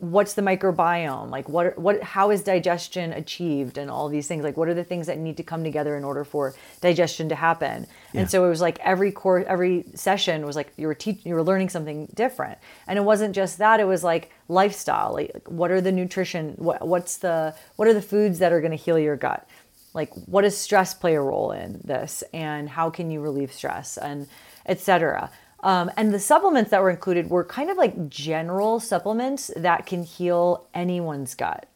what's 0.00 0.32
the 0.32 0.42
microbiome? 0.42 1.30
Like 1.30 1.48
what 1.48 1.78
what 1.78 2.02
how 2.02 2.30
is 2.30 2.42
digestion 2.42 3.12
achieved 3.12 3.76
and 3.76 3.90
all 3.90 4.08
these 4.08 4.26
things? 4.26 4.42
Like 4.42 4.56
what 4.56 4.66
are 4.68 4.74
the 4.74 4.84
things 4.84 5.06
that 5.06 5.18
need 5.18 5.36
to 5.36 5.42
come 5.42 5.62
together 5.62 5.96
in 5.96 6.04
order 6.04 6.24
for 6.24 6.54
digestion 6.80 7.28
to 7.28 7.34
happen? 7.34 7.86
Yeah. 8.12 8.22
and 8.22 8.30
so 8.30 8.44
it 8.44 8.48
was 8.48 8.62
like 8.62 8.78
every 8.80 9.12
course 9.12 9.44
every 9.46 9.84
session 9.94 10.46
was 10.46 10.56
like 10.56 10.72
you 10.78 10.86
were 10.86 10.94
teaching 10.94 11.28
you 11.28 11.34
were 11.34 11.42
learning 11.42 11.68
something 11.68 12.06
different. 12.14 12.58
And 12.86 12.98
it 12.98 13.02
wasn't 13.02 13.34
just 13.34 13.58
that 13.58 13.78
it 13.78 13.84
was 13.84 14.02
like 14.02 14.30
lifestyle 14.48 15.12
like 15.12 15.46
what 15.46 15.70
are 15.70 15.80
the 15.80 15.92
nutrition 15.92 16.54
what, 16.56 16.86
what's 16.86 17.18
the 17.18 17.54
what 17.76 17.86
are 17.86 17.94
the 17.94 18.02
foods 18.02 18.38
that 18.38 18.52
are 18.52 18.60
going 18.60 18.76
to 18.76 18.76
heal 18.76 18.98
your 18.98 19.16
gut? 19.16 19.46
Like 19.92 20.14
what 20.26 20.42
does 20.42 20.56
stress 20.56 20.94
play 20.94 21.14
a 21.14 21.20
role 21.20 21.52
in 21.52 21.80
this? 21.84 22.24
And 22.32 22.70
how 22.70 22.88
can 22.88 23.10
you 23.10 23.20
relieve 23.20 23.52
stress? 23.52 23.98
And 23.98 24.28
etc 24.66 25.30
um, 25.62 25.90
and 25.96 26.12
the 26.12 26.18
supplements 26.18 26.70
that 26.70 26.82
were 26.82 26.90
included 26.90 27.28
were 27.30 27.44
kind 27.44 27.70
of 27.70 27.76
like 27.76 28.08
general 28.08 28.80
supplements 28.80 29.50
that 29.56 29.86
can 29.86 30.02
heal 30.02 30.66
anyone's 30.74 31.34
gut 31.34 31.66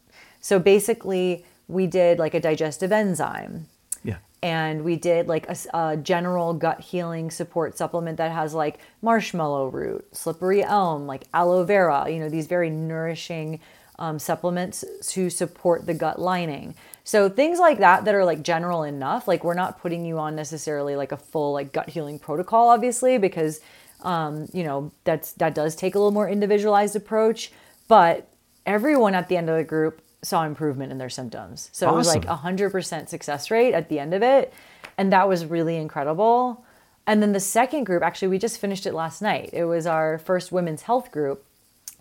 so 0.40 0.58
basically 0.58 1.44
we 1.68 1.86
did 1.86 2.18
like 2.18 2.34
a 2.34 2.40
digestive 2.40 2.92
enzyme 2.92 3.66
Yeah. 4.02 4.16
and 4.42 4.84
we 4.84 4.96
did 4.96 5.28
like 5.28 5.46
a 5.72 5.96
general 5.96 6.52
gut 6.52 6.80
healing 6.80 7.30
support 7.30 7.78
supplement 7.78 8.18
that 8.18 8.32
has 8.32 8.52
like 8.52 8.78
marshmallow 9.00 9.68
root, 9.68 10.04
slippery 10.14 10.62
elm, 10.62 11.06
like 11.06 11.24
aloe 11.32 11.64
vera, 11.64 12.08
you 12.10 12.18
know, 12.18 12.28
these 12.28 12.46
very 12.46 12.68
nourishing 12.68 13.60
um, 13.98 14.18
supplements 14.18 14.84
to 15.08 15.30
support 15.30 15.86
the 15.86 15.94
gut 15.94 16.20
lining. 16.20 16.74
So 17.04 17.28
things 17.28 17.58
like 17.58 17.78
that 17.78 18.04
that 18.06 18.14
are 18.14 18.24
like 18.24 18.42
general 18.42 18.82
enough, 18.82 19.28
like 19.28 19.44
we're 19.44 19.54
not 19.54 19.80
putting 19.80 20.04
you 20.04 20.18
on 20.18 20.34
necessarily 20.34 20.96
like 20.96 21.12
a 21.12 21.16
full 21.16 21.52
like 21.52 21.72
gut 21.72 21.90
healing 21.90 22.18
protocol, 22.18 22.68
obviously, 22.68 23.18
because 23.18 23.60
um, 24.02 24.48
you 24.52 24.64
know 24.64 24.90
that's 25.04 25.32
that 25.32 25.54
does 25.54 25.76
take 25.76 25.94
a 25.94 25.98
little 25.98 26.12
more 26.12 26.28
individualized 26.28 26.96
approach, 26.96 27.52
but 27.88 28.28
everyone 28.66 29.14
at 29.14 29.28
the 29.28 29.36
end 29.36 29.50
of 29.50 29.56
the 29.56 29.64
group 29.64 30.00
saw 30.24 30.44
improvement 30.44 30.90
in 30.90 30.98
their 30.98 31.10
symptoms. 31.10 31.68
So 31.72 31.88
it 31.88 31.94
was 31.94 32.08
like 32.08 32.24
a 32.24 32.36
100% 32.36 33.08
success 33.08 33.50
rate 33.50 33.74
at 33.74 33.88
the 33.88 33.98
end 33.98 34.14
of 34.14 34.22
it. 34.22 34.52
And 34.96 35.12
that 35.12 35.28
was 35.28 35.44
really 35.44 35.76
incredible. 35.76 36.64
And 37.06 37.22
then 37.22 37.32
the 37.32 37.40
second 37.40 37.84
group, 37.84 38.02
actually, 38.02 38.28
we 38.28 38.38
just 38.38 38.58
finished 38.58 38.86
it 38.86 38.94
last 38.94 39.20
night. 39.20 39.50
It 39.52 39.64
was 39.64 39.86
our 39.86 40.18
first 40.18 40.50
women's 40.50 40.82
health 40.82 41.12
group 41.12 41.44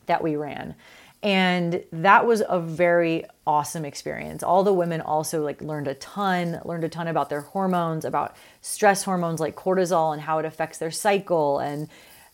that 0.05 0.23
we 0.23 0.35
ran. 0.35 0.75
And 1.23 1.81
that 1.93 2.25
was 2.25 2.43
a 2.47 2.59
very 2.59 3.23
awesome 3.47 3.85
experience. 3.85 4.43
All 4.43 4.63
the 4.63 4.73
women 4.73 4.99
also 4.99 5.41
like 5.41 5.61
learned 5.61 5.87
a 5.87 5.93
ton, 5.95 6.59
learned 6.65 6.83
a 6.83 6.89
ton 6.89 7.07
about 7.07 7.29
their 7.29 7.41
hormones, 7.41 8.03
about 8.03 8.35
stress 8.61 9.03
hormones 9.03 9.39
like 9.39 9.55
cortisol 9.55 10.11
and 10.11 10.21
how 10.21 10.39
it 10.39 10.45
affects 10.45 10.79
their 10.79 10.91
cycle. 10.91 11.59
And 11.59 11.87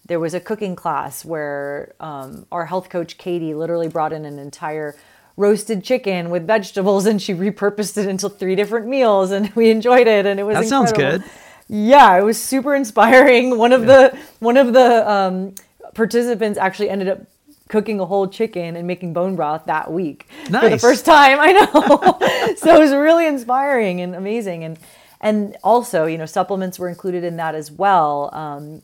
there 0.07 0.19
was 0.19 0.33
a 0.33 0.39
cooking 0.39 0.75
class 0.75 1.23
where 1.23 1.93
um, 1.99 2.47
our 2.51 2.65
health 2.65 2.89
coach 2.89 3.19
Katie 3.19 3.53
literally 3.53 3.87
brought 3.87 4.11
in 4.11 4.25
an 4.25 4.39
entire 4.39 4.95
roasted 5.37 5.83
chicken 5.83 6.31
with 6.31 6.47
vegetables 6.47 7.05
and 7.05 7.21
she 7.21 7.33
repurposed 7.33 7.95
it 7.95 8.07
into 8.07 8.27
three 8.27 8.55
different 8.55 8.87
meals 8.87 9.29
and 9.29 9.49
we 9.55 9.69
enjoyed 9.69 10.07
it 10.07 10.25
and 10.25 10.39
it 10.39 10.43
was 10.43 10.57
That 10.57 10.65
sounds 10.65 10.91
good. 10.93 11.23
Yeah, 11.67 12.17
it 12.17 12.23
was 12.23 12.41
super 12.41 12.73
inspiring. 12.73 13.55
One 13.57 13.71
of 13.71 13.85
the 13.85 14.17
one 14.39 14.57
of 14.57 14.73
the 14.73 15.09
um, 15.09 15.53
participants 15.93 16.57
actually 16.57 16.89
ended 16.89 17.07
up 17.07 17.19
cooking 17.69 17.99
a 18.01 18.05
whole 18.05 18.27
chicken 18.27 18.75
and 18.75 18.85
making 18.85 19.13
bone 19.13 19.37
broth 19.37 19.65
that 19.67 19.89
week 19.91 20.27
for 20.45 20.69
the 20.69 20.77
first 20.77 21.05
time. 21.05 21.37
I 21.39 21.53
know. 21.53 22.55
so 22.57 22.75
it 22.75 22.79
was 22.79 22.91
really 22.91 23.25
inspiring 23.25 24.01
and 24.01 24.13
amazing. 24.13 24.65
And 24.65 24.77
and 25.21 25.55
also, 25.63 26.05
you 26.05 26.17
know, 26.17 26.25
supplements 26.25 26.77
were 26.79 26.89
included 26.89 27.23
in 27.23 27.37
that 27.37 27.55
as 27.55 27.71
well. 27.71 28.29
Um, 28.33 28.81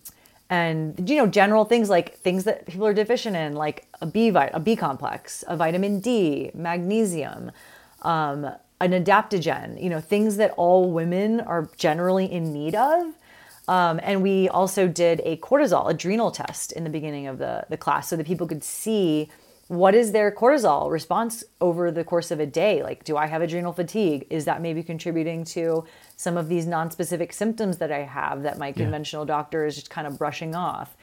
and 0.49 1.09
you 1.09 1.17
know, 1.17 1.27
general 1.27 1.65
things 1.65 1.89
like 1.89 2.17
things 2.17 2.43
that 2.43 2.65
people 2.67 2.85
are 2.85 2.93
deficient 2.93 3.35
in, 3.35 3.55
like 3.55 3.87
a 4.01 4.05
B 4.05 4.29
vit, 4.29 4.51
a 4.53 4.59
B 4.59 4.75
complex, 4.75 5.43
a 5.47 5.57
vitamin 5.57 5.99
D, 5.99 6.51
magnesium, 6.53 7.51
um, 8.03 8.45
an 8.79 8.91
adaptogen. 8.91 9.81
You 9.81 9.89
know, 9.89 9.99
things 9.99 10.37
that 10.37 10.51
all 10.51 10.91
women 10.91 11.41
are 11.41 11.69
generally 11.77 12.31
in 12.31 12.53
need 12.53 12.75
of. 12.75 13.13
Um, 13.67 13.99
and 14.03 14.21
we 14.21 14.47
also 14.49 14.87
did 14.87 15.21
a 15.23 15.37
cortisol 15.37 15.89
adrenal 15.89 16.31
test 16.31 16.71
in 16.71 16.83
the 16.83 16.89
beginning 16.89 17.27
of 17.27 17.37
the, 17.39 17.65
the 17.69 17.77
class 17.77 18.09
so 18.09 18.15
that 18.15 18.27
people 18.27 18.47
could 18.47 18.63
see 18.63 19.29
what 19.67 19.95
is 19.95 20.11
their 20.11 20.31
cortisol 20.31 20.91
response 20.91 21.43
over 21.59 21.91
the 21.91 22.03
course 22.03 22.29
of 22.29 22.39
a 22.39 22.45
day. 22.45 22.83
Like, 22.83 23.03
do 23.03 23.17
I 23.17 23.25
have 23.25 23.41
adrenal 23.41 23.73
fatigue? 23.73 24.27
Is 24.29 24.45
that 24.45 24.61
maybe 24.61 24.83
contributing 24.83 25.43
to 25.45 25.85
some 26.15 26.37
of 26.37 26.49
these 26.49 26.67
non-specific 26.67 27.33
symptoms 27.33 27.77
that 27.77 27.91
I 27.91 28.03
have 28.03 28.43
that 28.43 28.59
my 28.59 28.71
conventional 28.71 29.25
doctor 29.25 29.65
is 29.65 29.75
just 29.75 29.89
kind 29.89 30.05
of 30.05 30.19
brushing 30.19 30.53
off? 30.53 30.95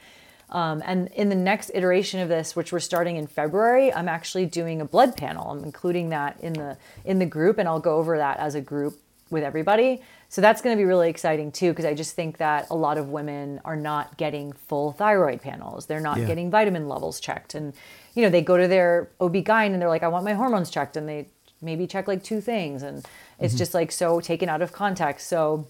Um, 0.49 0.81
and 0.85 1.09
in 1.09 1.29
the 1.29 1.35
next 1.35 1.71
iteration 1.73 2.19
of 2.21 2.29
this, 2.29 2.55
which 2.55 2.71
we're 2.71 2.79
starting 2.79 3.17
in 3.17 3.27
February, 3.27 3.91
I'm 3.91 4.07
actually 4.07 4.45
doing 4.45 4.81
a 4.81 4.85
blood 4.85 5.17
panel. 5.17 5.49
I'm 5.49 5.63
including 5.63 6.09
that 6.09 6.39
in 6.41 6.53
the 6.53 6.77
in 7.03 7.19
the 7.19 7.25
group, 7.25 7.57
and 7.57 7.67
I'll 7.67 7.79
go 7.79 7.97
over 7.97 8.17
that 8.17 8.37
as 8.37 8.53
a 8.55 8.61
group 8.61 8.99
with 9.31 9.43
everybody. 9.43 10.01
So 10.33 10.41
that's 10.41 10.63
going 10.63 10.75
to 10.75 10.81
be 10.81 10.85
really 10.85 11.11
exciting 11.11 11.51
too, 11.51 11.69
because 11.69 11.85
I 11.85 11.93
just 11.93 12.15
think 12.15 12.37
that 12.37 12.65
a 12.71 12.75
lot 12.75 12.97
of 12.97 13.09
women 13.09 13.61
are 13.65 13.75
not 13.75 14.17
getting 14.17 14.51
full 14.51 14.91
thyroid 14.91 15.43
panels. 15.43 15.85
They're 15.85 15.99
not 15.99 16.17
Yeah. 16.17 16.25
getting 16.25 16.49
vitamin 16.49 16.89
levels 16.89 17.19
checked, 17.19 17.53
and 17.53 17.71
you 18.15 18.23
know 18.23 18.31
they 18.31 18.41
go 18.41 18.57
to 18.57 18.67
their 18.67 19.11
OB/GYN 19.21 19.73
and 19.73 19.79
they're 19.79 19.89
like, 19.89 20.01
I 20.01 20.07
want 20.07 20.25
my 20.25 20.33
hormones 20.33 20.71
checked, 20.71 20.97
and 20.97 21.07
they 21.07 21.27
maybe 21.61 21.85
check 21.85 22.07
like 22.07 22.23
two 22.23 22.41
things, 22.41 22.81
and 22.81 23.05
it's 23.37 23.53
mm-hmm. 23.53 23.59
just 23.59 23.75
like 23.75 23.91
so 23.91 24.19
taken 24.19 24.49
out 24.49 24.63
of 24.63 24.71
context. 24.71 25.27
So 25.27 25.67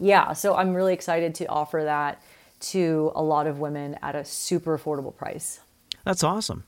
yeah, 0.00 0.32
so 0.32 0.56
I'm 0.56 0.74
really 0.74 0.92
excited 0.92 1.32
to 1.36 1.46
offer 1.46 1.84
that 1.84 2.20
to 2.72 3.12
a 3.14 3.22
lot 3.22 3.46
of 3.46 3.60
women 3.60 3.96
at 4.02 4.16
a 4.16 4.24
super 4.24 4.76
affordable 4.76 5.14
price. 5.14 5.60
That's 6.04 6.24
awesome. 6.24 6.64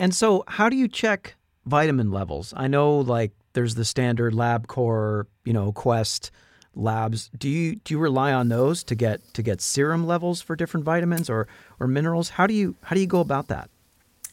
And 0.00 0.12
so, 0.12 0.42
how 0.48 0.68
do 0.68 0.76
you 0.76 0.88
check 0.88 1.36
vitamin 1.66 2.10
levels? 2.10 2.52
I 2.56 2.66
know, 2.66 2.98
like, 2.98 3.30
there's 3.52 3.76
the 3.76 3.84
standard 3.84 4.34
LabCorp, 4.34 5.26
you 5.44 5.52
know, 5.52 5.70
Quest 5.70 6.32
labs. 6.76 7.30
Do 7.36 7.48
you 7.48 7.76
do 7.76 7.94
you 7.94 7.98
rely 7.98 8.32
on 8.32 8.48
those 8.48 8.82
to 8.84 8.94
get 8.94 9.34
to 9.34 9.42
get 9.42 9.60
serum 9.60 10.06
levels 10.06 10.40
for 10.40 10.56
different 10.56 10.84
vitamins 10.84 11.28
or 11.30 11.46
or 11.80 11.86
minerals? 11.86 12.30
How 12.30 12.46
do 12.46 12.54
you 12.54 12.76
how 12.82 12.94
do 12.94 13.00
you 13.00 13.06
go 13.06 13.20
about 13.20 13.48
that? 13.48 13.70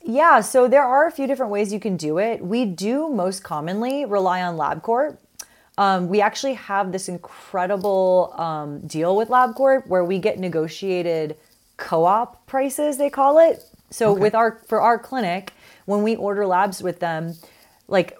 Yeah, 0.04 0.41
so 0.41 0.67
there 0.67 0.84
are 0.84 1.06
a 1.06 1.12
few 1.12 1.27
different 1.27 1.51
ways 1.51 1.71
you 1.71 1.80
can 1.80 1.95
do 1.95 2.17
it. 2.17 2.43
We 2.43 2.65
do 2.65 3.08
most 3.10 3.43
commonly 3.43 4.06
rely 4.06 4.41
on 4.41 4.58
LabCorp. 4.58 5.17
Um, 5.77 6.10
we 6.10 6.21
actually 6.21 6.56
have 6.56 6.91
this 6.91 7.08
incredible 7.08 8.34
um, 8.38 8.80
deal 8.88 9.15
with 9.15 9.30
LabCorp 9.30 9.88
where 9.88 10.04
we 10.04 10.19
get 10.19 10.39
negotiated 10.39 11.38
co-op 11.77 12.45
prices, 12.45 12.97
they 12.97 13.10
call 13.10 13.39
it. 13.39 13.63
So 13.89 14.13
with 14.13 14.34
our 14.36 14.60
for 14.67 14.82
our 14.82 14.97
clinic, 14.97 15.54
when 15.86 16.01
we 16.01 16.15
order 16.15 16.45
labs 16.45 16.82
with 16.82 16.99
them, 16.99 17.36
like 17.88 18.17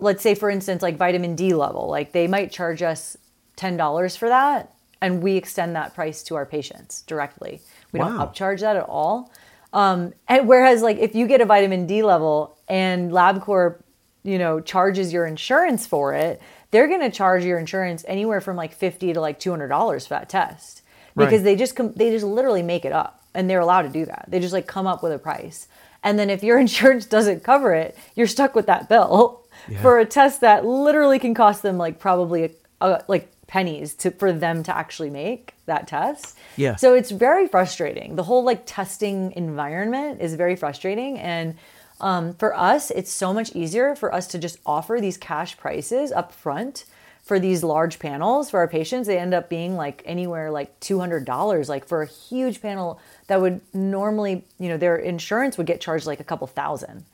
let's 0.00 0.22
say 0.22 0.34
for 0.34 0.48
instance, 0.48 0.82
like 0.82 0.96
vitamin 0.96 1.34
D 1.34 1.54
level, 1.54 1.88
like 1.88 2.12
they 2.12 2.26
might 2.26 2.52
charge 2.52 2.82
us 2.82 3.16
ten 3.62 3.76
dollars 3.76 4.16
for 4.16 4.28
that, 4.28 4.74
and 5.00 5.22
we 5.22 5.36
extend 5.36 5.74
that 5.76 5.94
price 5.94 6.22
to 6.24 6.34
our 6.34 6.46
patients 6.46 7.02
directly. 7.02 7.60
We 7.92 7.98
don't 8.00 8.16
upcharge 8.24 8.60
that 8.60 8.76
at 8.76 8.88
all. 8.88 9.30
Um, 9.72 10.12
and 10.28 10.46
whereas 10.48 10.82
like 10.82 10.98
if 10.98 11.14
you 11.14 11.26
get 11.26 11.40
a 11.40 11.46
vitamin 11.46 11.86
D 11.86 12.02
level 12.02 12.58
and 12.68 13.10
LabCorp, 13.10 13.82
you 14.24 14.38
know, 14.38 14.60
charges 14.60 15.12
your 15.12 15.26
insurance 15.26 15.86
for 15.86 16.12
it, 16.14 16.40
they're 16.72 16.88
going 16.88 17.00
to 17.00 17.10
charge 17.10 17.42
your 17.44 17.58
insurance 17.58 18.04
anywhere 18.06 18.40
from 18.40 18.56
like 18.56 18.72
50 18.72 19.14
to 19.14 19.20
like 19.20 19.38
$200 19.40 20.02
for 20.02 20.08
that 20.10 20.28
test 20.28 20.82
because 21.16 21.32
Right. 21.40 21.44
they 21.44 21.56
just 21.56 21.74
com- 21.76 21.92
they 21.94 22.10
just 22.10 22.24
literally 22.24 22.62
make 22.62 22.84
it 22.84 22.92
up 22.92 23.22
and 23.34 23.48
they're 23.48 23.60
allowed 23.60 23.82
to 23.82 23.88
do 23.88 24.04
that. 24.06 24.26
They 24.28 24.40
just 24.40 24.52
like 24.52 24.66
come 24.66 24.86
up 24.86 25.02
with 25.02 25.12
a 25.12 25.18
price. 25.18 25.68
And 26.02 26.18
then 26.18 26.28
if 26.30 26.42
your 26.42 26.58
insurance 26.66 27.06
doesn't 27.06 27.42
cover 27.42 27.72
it, 27.74 27.96
you're 28.14 28.26
stuck 28.26 28.54
with 28.54 28.66
that 28.66 28.88
bill 28.90 29.40
for 29.80 29.98
a 29.98 30.04
test 30.04 30.40
that 30.42 30.66
literally 30.66 31.18
can 31.18 31.32
cost 31.34 31.62
them 31.62 31.78
like 31.78 31.98
probably 31.98 32.44
a, 32.44 32.50
a, 32.80 33.04
like 33.08 33.31
pennies 33.52 33.92
to 33.92 34.10
for 34.10 34.32
them 34.32 34.62
to 34.62 34.74
actually 34.74 35.10
make 35.10 35.52
that 35.66 35.86
test. 35.86 36.38
Yeah. 36.56 36.76
So 36.76 36.94
it's 36.94 37.10
very 37.10 37.46
frustrating. 37.46 38.16
The 38.16 38.22
whole 38.22 38.44
like 38.44 38.62
testing 38.64 39.30
environment 39.32 40.22
is 40.22 40.36
very 40.36 40.56
frustrating. 40.56 41.18
And 41.18 41.56
um, 42.00 42.32
for 42.32 42.56
us, 42.56 42.90
it's 42.90 43.12
so 43.12 43.34
much 43.34 43.54
easier 43.54 43.94
for 43.94 44.12
us 44.14 44.26
to 44.28 44.38
just 44.38 44.58
offer 44.64 45.00
these 45.02 45.18
cash 45.18 45.58
prices 45.58 46.12
up 46.12 46.32
front 46.32 46.86
for 47.22 47.38
these 47.38 47.62
large 47.62 47.98
panels 47.98 48.48
for 48.48 48.58
our 48.58 48.68
patients. 48.68 49.06
They 49.06 49.18
end 49.18 49.34
up 49.34 49.50
being 49.50 49.76
like 49.76 50.02
anywhere 50.06 50.50
like 50.50 50.80
$200, 50.80 51.68
like 51.68 51.86
for 51.86 52.00
a 52.00 52.06
huge 52.06 52.62
panel 52.62 53.00
that 53.26 53.42
would 53.42 53.60
normally, 53.74 54.46
you 54.58 54.70
know, 54.70 54.78
their 54.78 54.96
insurance 54.96 55.58
would 55.58 55.66
get 55.66 55.78
charged 55.78 56.06
like 56.06 56.20
a 56.20 56.24
couple 56.24 56.46
thousand. 56.46 57.04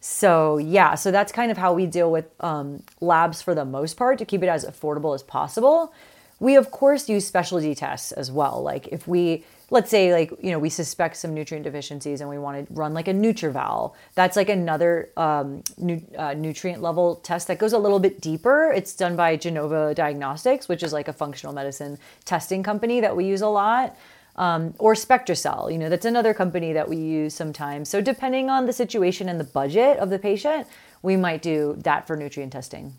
So 0.00 0.56
yeah, 0.56 0.94
so 0.94 1.10
that's 1.10 1.30
kind 1.30 1.50
of 1.50 1.58
how 1.58 1.74
we 1.74 1.86
deal 1.86 2.10
with 2.10 2.26
um, 2.40 2.82
labs 3.00 3.42
for 3.42 3.54
the 3.54 3.66
most 3.66 3.96
part 3.96 4.18
to 4.18 4.24
keep 4.24 4.42
it 4.42 4.48
as 4.48 4.64
affordable 4.64 5.14
as 5.14 5.22
possible. 5.22 5.92
We 6.38 6.56
of 6.56 6.70
course 6.70 7.06
use 7.08 7.26
specialty 7.26 7.74
tests 7.74 8.12
as 8.12 8.32
well. 8.32 8.62
Like 8.62 8.88
if 8.88 9.06
we, 9.06 9.44
let's 9.68 9.90
say 9.90 10.10
like 10.14 10.32
you 10.42 10.50
know 10.52 10.58
we 10.58 10.70
suspect 10.70 11.16
some 11.16 11.34
nutrient 11.34 11.64
deficiencies 11.64 12.22
and 12.22 12.30
we 12.30 12.38
want 12.38 12.66
to 12.66 12.72
run 12.72 12.94
like 12.94 13.08
a 13.08 13.12
NutrEval, 13.12 13.92
that's 14.14 14.36
like 14.36 14.48
another 14.48 15.10
um, 15.18 15.62
nu- 15.76 16.02
uh, 16.16 16.32
nutrient 16.32 16.80
level 16.80 17.16
test 17.16 17.46
that 17.48 17.58
goes 17.58 17.74
a 17.74 17.78
little 17.78 17.98
bit 17.98 18.22
deeper. 18.22 18.72
It's 18.74 18.94
done 18.96 19.16
by 19.16 19.36
Genova 19.36 19.94
Diagnostics, 19.94 20.66
which 20.66 20.82
is 20.82 20.94
like 20.94 21.08
a 21.08 21.12
functional 21.12 21.54
medicine 21.54 21.98
testing 22.24 22.62
company 22.62 23.02
that 23.02 23.14
we 23.14 23.26
use 23.26 23.42
a 23.42 23.48
lot. 23.48 23.94
Um, 24.40 24.74
or 24.78 24.94
SpectraCell, 24.94 25.70
you 25.70 25.76
know, 25.76 25.90
that's 25.90 26.06
another 26.06 26.32
company 26.32 26.72
that 26.72 26.88
we 26.88 26.96
use 26.96 27.34
sometimes. 27.34 27.90
So 27.90 28.00
depending 28.00 28.48
on 28.48 28.64
the 28.64 28.72
situation 28.72 29.28
and 29.28 29.38
the 29.38 29.44
budget 29.44 29.98
of 29.98 30.08
the 30.08 30.18
patient, 30.18 30.66
we 31.02 31.14
might 31.16 31.42
do 31.42 31.76
that 31.84 32.06
for 32.06 32.16
nutrient 32.16 32.52
testing. 32.52 32.94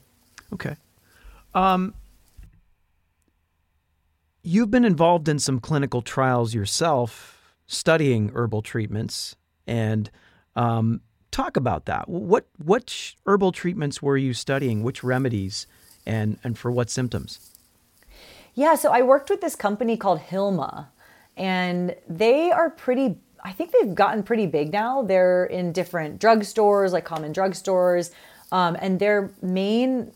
Okay. 0.54 0.76
Um, 1.56 1.96
you've 4.44 4.70
been 4.70 4.86
involved 4.86 5.28
in 5.28 5.40
some 5.40 5.60
clinical 5.60 6.04
trials 6.04 6.54
yourself, 6.54 7.56
studying 7.66 8.30
herbal 8.36 8.62
treatments, 8.62 9.36
and 9.66 10.12
um, 10.56 11.02
talk 11.32 11.58
about 11.58 11.86
that. 11.86 12.08
What 12.08 12.46
what 12.64 13.14
herbal 13.26 13.52
treatments 13.52 14.00
were 14.00 14.18
you 14.18 14.34
studying? 14.34 14.84
Which 14.84 15.04
remedies, 15.04 15.68
and 16.06 16.38
and 16.44 16.56
for 16.56 16.70
what 16.70 16.90
symptoms? 16.92 17.40
Yeah, 18.54 18.76
so 18.76 18.92
I 18.92 19.02
worked 19.02 19.30
with 19.30 19.42
this 19.42 19.56
company 19.56 19.98
called 19.98 20.20
Hilma, 20.20 20.90
and 21.38 21.96
they 22.08 22.52
are 22.52 22.70
pretty. 22.70 23.18
I 23.44 23.52
think 23.52 23.72
they've 23.72 23.96
gotten 23.96 24.22
pretty 24.22 24.46
big 24.46 24.72
now. 24.72 25.02
They're 25.02 25.46
in 25.46 25.72
different 25.72 26.22
drugstores, 26.22 26.92
like 26.92 27.06
common 27.06 27.34
drugstores, 27.34 28.12
um, 28.52 28.78
and 28.80 29.00
their 29.00 29.32
main 29.42 30.12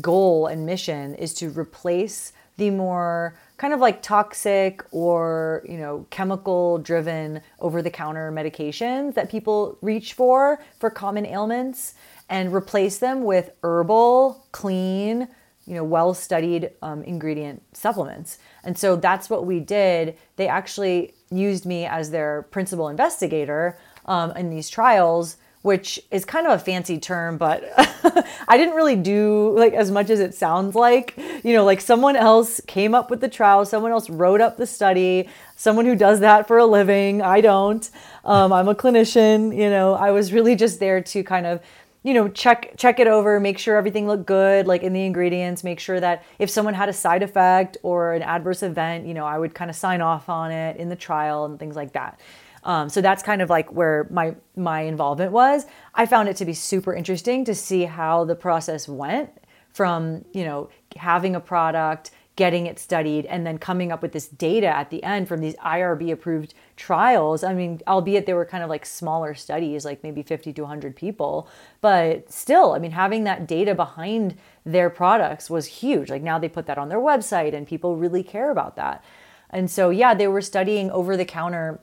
goal 0.00 0.46
and 0.46 0.64
mission 0.64 1.14
is 1.16 1.34
to 1.34 1.50
replace 1.50 2.32
the 2.56 2.70
more 2.70 3.34
kind 3.56 3.72
of 3.72 3.80
like 3.80 4.02
toxic 4.02 4.84
or 4.92 5.64
you 5.68 5.78
know 5.78 6.06
chemical 6.10 6.78
driven 6.78 7.40
over 7.58 7.82
the 7.82 7.90
counter 7.90 8.30
medications 8.30 9.14
that 9.14 9.30
people 9.30 9.78
reach 9.80 10.12
for 10.12 10.62
for 10.78 10.90
common 10.90 11.26
ailments 11.26 11.94
and 12.28 12.54
replace 12.54 12.98
them 12.98 13.24
with 13.24 13.50
herbal 13.62 14.46
clean 14.52 15.26
you 15.70 15.76
know 15.76 15.84
well 15.84 16.12
studied 16.12 16.72
um, 16.82 17.04
ingredient 17.04 17.62
supplements. 17.72 18.38
And 18.64 18.76
so 18.76 18.96
that's 18.96 19.30
what 19.30 19.46
we 19.46 19.60
did. 19.60 20.16
They 20.34 20.48
actually 20.48 21.14
used 21.30 21.64
me 21.64 21.86
as 21.86 22.10
their 22.10 22.42
principal 22.50 22.88
investigator 22.88 23.78
um, 24.06 24.32
in 24.32 24.50
these 24.50 24.68
trials 24.68 25.36
which 25.62 26.00
is 26.10 26.24
kind 26.24 26.46
of 26.46 26.52
a 26.54 26.58
fancy 26.58 26.98
term 26.98 27.36
but 27.36 27.62
i 28.48 28.56
didn't 28.56 28.74
really 28.74 28.96
do 28.96 29.50
like 29.58 29.74
as 29.74 29.90
much 29.90 30.08
as 30.08 30.18
it 30.20 30.34
sounds 30.34 30.74
like. 30.74 31.14
You 31.44 31.54
know 31.54 31.64
like 31.64 31.80
someone 31.80 32.16
else 32.16 32.60
came 32.66 32.94
up 32.94 33.10
with 33.10 33.20
the 33.20 33.28
trial 33.28 33.64
someone 33.64 33.92
else 33.92 34.08
wrote 34.10 34.40
up 34.40 34.56
the 34.56 34.66
study 34.66 35.28
someone 35.56 35.84
who 35.84 35.94
does 35.94 36.20
that 36.20 36.48
for 36.48 36.58
a 36.58 36.66
living. 36.66 37.22
I 37.22 37.40
don't. 37.40 37.88
Um, 38.24 38.52
i'm 38.52 38.68
a 38.68 38.74
clinician 38.74 39.56
you 39.56 39.70
know. 39.70 39.94
I 39.94 40.10
was 40.10 40.32
really 40.32 40.56
just 40.56 40.80
there 40.80 41.00
to 41.02 41.22
kind 41.22 41.46
of 41.46 41.60
you 42.02 42.14
know 42.14 42.28
check 42.28 42.74
check 42.76 42.98
it 42.98 43.06
over 43.06 43.38
make 43.38 43.58
sure 43.58 43.76
everything 43.76 44.06
looked 44.06 44.26
good 44.26 44.66
like 44.66 44.82
in 44.82 44.92
the 44.92 45.04
ingredients 45.04 45.62
make 45.62 45.78
sure 45.78 46.00
that 46.00 46.24
if 46.38 46.48
someone 46.48 46.74
had 46.74 46.88
a 46.88 46.92
side 46.92 47.22
effect 47.22 47.76
or 47.82 48.14
an 48.14 48.22
adverse 48.22 48.62
event 48.62 49.06
you 49.06 49.14
know 49.14 49.26
i 49.26 49.38
would 49.38 49.54
kind 49.54 49.70
of 49.70 49.76
sign 49.76 50.00
off 50.00 50.28
on 50.28 50.50
it 50.50 50.76
in 50.76 50.88
the 50.88 50.96
trial 50.96 51.44
and 51.44 51.58
things 51.58 51.76
like 51.76 51.92
that. 51.92 52.20
Um, 52.62 52.88
so 52.90 53.00
that's 53.00 53.22
kind 53.22 53.40
of 53.40 53.48
like 53.48 53.72
where 53.72 54.06
my 54.10 54.34
my 54.56 54.82
involvement 54.82 55.32
was. 55.32 55.66
I 55.94 56.06
found 56.06 56.28
it 56.28 56.36
to 56.36 56.44
be 56.44 56.52
super 56.52 56.94
interesting 56.94 57.44
to 57.46 57.54
see 57.54 57.84
how 57.84 58.24
the 58.24 58.34
process 58.34 58.88
went 58.88 59.30
from 59.72 60.24
you 60.32 60.44
know 60.44 60.68
having 60.96 61.34
a 61.34 61.40
product 61.40 62.10
getting 62.40 62.64
it 62.64 62.78
studied 62.78 63.26
and 63.26 63.46
then 63.46 63.58
coming 63.58 63.92
up 63.92 64.00
with 64.00 64.12
this 64.12 64.26
data 64.26 64.66
at 64.66 64.88
the 64.88 65.04
end 65.04 65.28
from 65.28 65.40
these 65.42 65.54
IRB 65.56 66.10
approved 66.10 66.54
trials. 66.74 67.44
I 67.44 67.52
mean, 67.52 67.82
albeit 67.86 68.24
they 68.24 68.32
were 68.32 68.46
kind 68.46 68.64
of 68.64 68.70
like 68.70 68.86
smaller 68.86 69.34
studies, 69.34 69.84
like 69.84 70.02
maybe 70.02 70.22
50 70.22 70.54
to 70.54 70.62
100 70.62 70.96
people, 70.96 71.50
but 71.82 72.32
still, 72.32 72.72
I 72.72 72.78
mean, 72.78 72.92
having 72.92 73.24
that 73.24 73.46
data 73.46 73.74
behind 73.74 74.38
their 74.64 74.88
products 74.88 75.50
was 75.50 75.66
huge. 75.66 76.08
Like 76.08 76.22
now 76.22 76.38
they 76.38 76.48
put 76.48 76.64
that 76.64 76.78
on 76.78 76.88
their 76.88 76.98
website 76.98 77.52
and 77.52 77.66
people 77.66 77.96
really 77.96 78.22
care 78.22 78.50
about 78.50 78.74
that. 78.76 79.04
And 79.50 79.70
so, 79.70 79.90
yeah, 79.90 80.14
they 80.14 80.26
were 80.26 80.40
studying 80.40 80.90
over 80.92 81.18
the 81.18 81.26
counter 81.26 81.78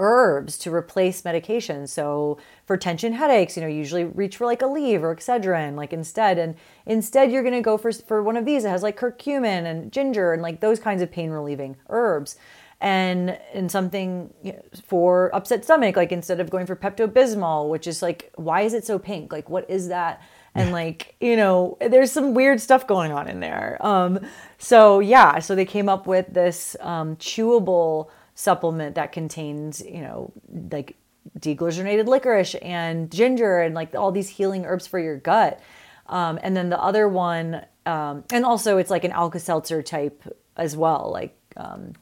herbs 0.00 0.58
to 0.58 0.74
replace 0.74 1.24
medication. 1.24 1.86
So 1.86 2.38
for 2.64 2.76
tension 2.76 3.12
headaches, 3.12 3.56
you 3.56 3.62
know, 3.62 3.68
usually 3.68 4.04
reach 4.04 4.38
for 4.38 4.46
like 4.46 4.62
a 4.62 4.64
Aleve 4.64 5.02
or 5.02 5.14
Excedrin, 5.14 5.76
like 5.76 5.92
instead. 5.92 6.38
And 6.38 6.56
instead, 6.86 7.30
you're 7.30 7.42
going 7.42 7.54
to 7.54 7.60
go 7.60 7.76
for 7.76 7.92
for 7.92 8.22
one 8.22 8.36
of 8.36 8.44
these 8.44 8.64
that 8.64 8.70
has 8.70 8.82
like 8.82 8.98
curcumin 8.98 9.66
and 9.66 9.92
ginger 9.92 10.32
and 10.32 10.42
like 10.42 10.60
those 10.60 10.80
kinds 10.80 11.02
of 11.02 11.12
pain 11.12 11.30
relieving 11.30 11.76
herbs. 11.88 12.36
And 12.80 13.38
and 13.52 13.70
something 13.70 14.32
for 14.82 15.34
upset 15.34 15.64
stomach, 15.64 15.96
like 15.96 16.12
instead 16.12 16.40
of 16.40 16.48
going 16.48 16.66
for 16.66 16.74
Pepto 16.74 17.06
Bismol, 17.06 17.68
which 17.68 17.86
is 17.86 18.00
like, 18.00 18.32
why 18.36 18.62
is 18.62 18.72
it 18.72 18.86
so 18.86 18.98
pink? 18.98 19.32
Like, 19.32 19.50
what 19.50 19.68
is 19.68 19.88
that? 19.88 20.22
and 20.54 20.72
like 20.72 21.14
you 21.20 21.36
know 21.36 21.76
there's 21.80 22.10
some 22.10 22.34
weird 22.34 22.60
stuff 22.60 22.86
going 22.86 23.12
on 23.12 23.28
in 23.28 23.40
there 23.40 23.78
um 23.80 24.18
so 24.58 24.98
yeah 24.98 25.38
so 25.38 25.54
they 25.54 25.64
came 25.64 25.88
up 25.88 26.06
with 26.06 26.26
this 26.32 26.76
um 26.80 27.16
chewable 27.16 28.08
supplement 28.40 28.94
that 28.94 29.12
contains, 29.12 29.82
you 29.82 30.00
know, 30.00 30.32
like 30.72 30.96
deglucinated 31.38 32.06
licorice 32.06 32.54
and 32.56 33.12
ginger 33.12 33.60
and 33.60 33.74
like 33.74 33.94
all 33.94 34.10
these 34.10 34.30
healing 34.30 34.64
herbs 34.64 34.86
for 34.86 34.98
your 34.98 35.18
gut. 35.18 35.60
Um, 36.06 36.38
and 36.42 36.56
then 36.56 36.70
the 36.70 36.80
other 36.80 37.06
one, 37.06 37.66
um, 37.84 38.24
and 38.32 38.44
also 38.44 38.78
it's 38.78 38.90
like 38.90 39.04
an 39.04 39.12
Alka 39.12 39.38
Seltzer 39.38 39.82
type 39.82 40.24
as 40.56 40.74
well, 40.74 41.10
like 41.12 41.36
um, 41.58 41.92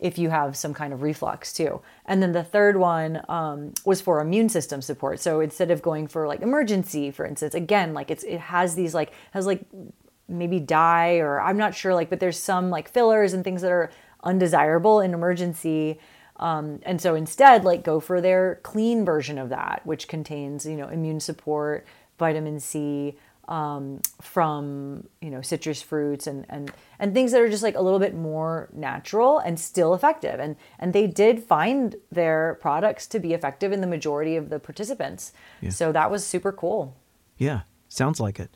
if 0.00 0.18
you 0.18 0.28
have 0.28 0.56
some 0.56 0.74
kind 0.74 0.92
of 0.92 1.02
reflux 1.02 1.52
too. 1.52 1.80
And 2.04 2.20
then 2.20 2.32
the 2.32 2.44
third 2.44 2.76
one 2.76 3.22
um, 3.28 3.72
was 3.84 4.00
for 4.00 4.20
immune 4.20 4.48
system 4.48 4.82
support. 4.82 5.20
So 5.20 5.38
instead 5.38 5.70
of 5.70 5.82
going 5.82 6.08
for 6.08 6.26
like 6.26 6.40
Emergen-C, 6.40 7.12
for 7.12 7.24
instance, 7.24 7.54
again, 7.54 7.94
like 7.94 8.10
it's 8.10 8.24
it 8.24 8.40
has 8.40 8.74
these 8.74 8.92
like 8.92 9.12
has 9.30 9.46
like 9.46 9.64
maybe 10.28 10.58
dye 10.58 11.18
or 11.18 11.40
I'm 11.40 11.56
not 11.56 11.76
sure 11.76 11.94
like, 11.94 12.10
but 12.10 12.18
there's 12.18 12.38
some 12.38 12.70
like 12.70 12.90
fillers 12.90 13.32
and 13.32 13.44
things 13.44 13.62
that 13.62 13.70
are 13.70 13.90
undesirable 14.22 15.00
in 15.00 15.12
Emergen-C. 15.12 15.98
Um, 16.38 16.80
and 16.82 17.00
so 17.00 17.14
instead, 17.14 17.64
like 17.64 17.82
go 17.82 18.00
for 18.00 18.20
their 18.20 18.60
clean 18.62 19.04
version 19.04 19.38
of 19.38 19.48
that, 19.48 19.82
which 19.84 20.08
contains, 20.08 20.66
you 20.66 20.76
know, 20.76 20.88
immune 20.88 21.20
support, 21.20 21.86
vitamin 22.18 22.60
C, 22.60 23.16
um, 23.48 24.00
from 24.20 25.06
you 25.20 25.30
know 25.30 25.40
citrus 25.40 25.82
fruits 25.82 26.26
and 26.26 26.44
and 26.48 26.72
and 26.98 27.14
things 27.14 27.32
that 27.32 27.40
are 27.40 27.48
just 27.48 27.62
like 27.62 27.76
a 27.76 27.80
little 27.80 27.98
bit 27.98 28.14
more 28.14 28.68
natural 28.72 29.38
and 29.38 29.60
still 29.60 29.94
effective 29.94 30.40
and 30.40 30.56
and 30.78 30.92
they 30.92 31.06
did 31.06 31.44
find 31.44 31.96
their 32.10 32.58
products 32.60 33.06
to 33.06 33.20
be 33.20 33.34
effective 33.34 33.72
in 33.72 33.80
the 33.80 33.86
majority 33.86 34.36
of 34.36 34.48
the 34.48 34.58
participants 34.58 35.32
yeah. 35.60 35.70
so 35.70 35.92
that 35.92 36.10
was 36.10 36.26
super 36.26 36.50
cool 36.50 36.96
yeah 37.38 37.60
sounds 37.88 38.18
like 38.18 38.40
it 38.40 38.50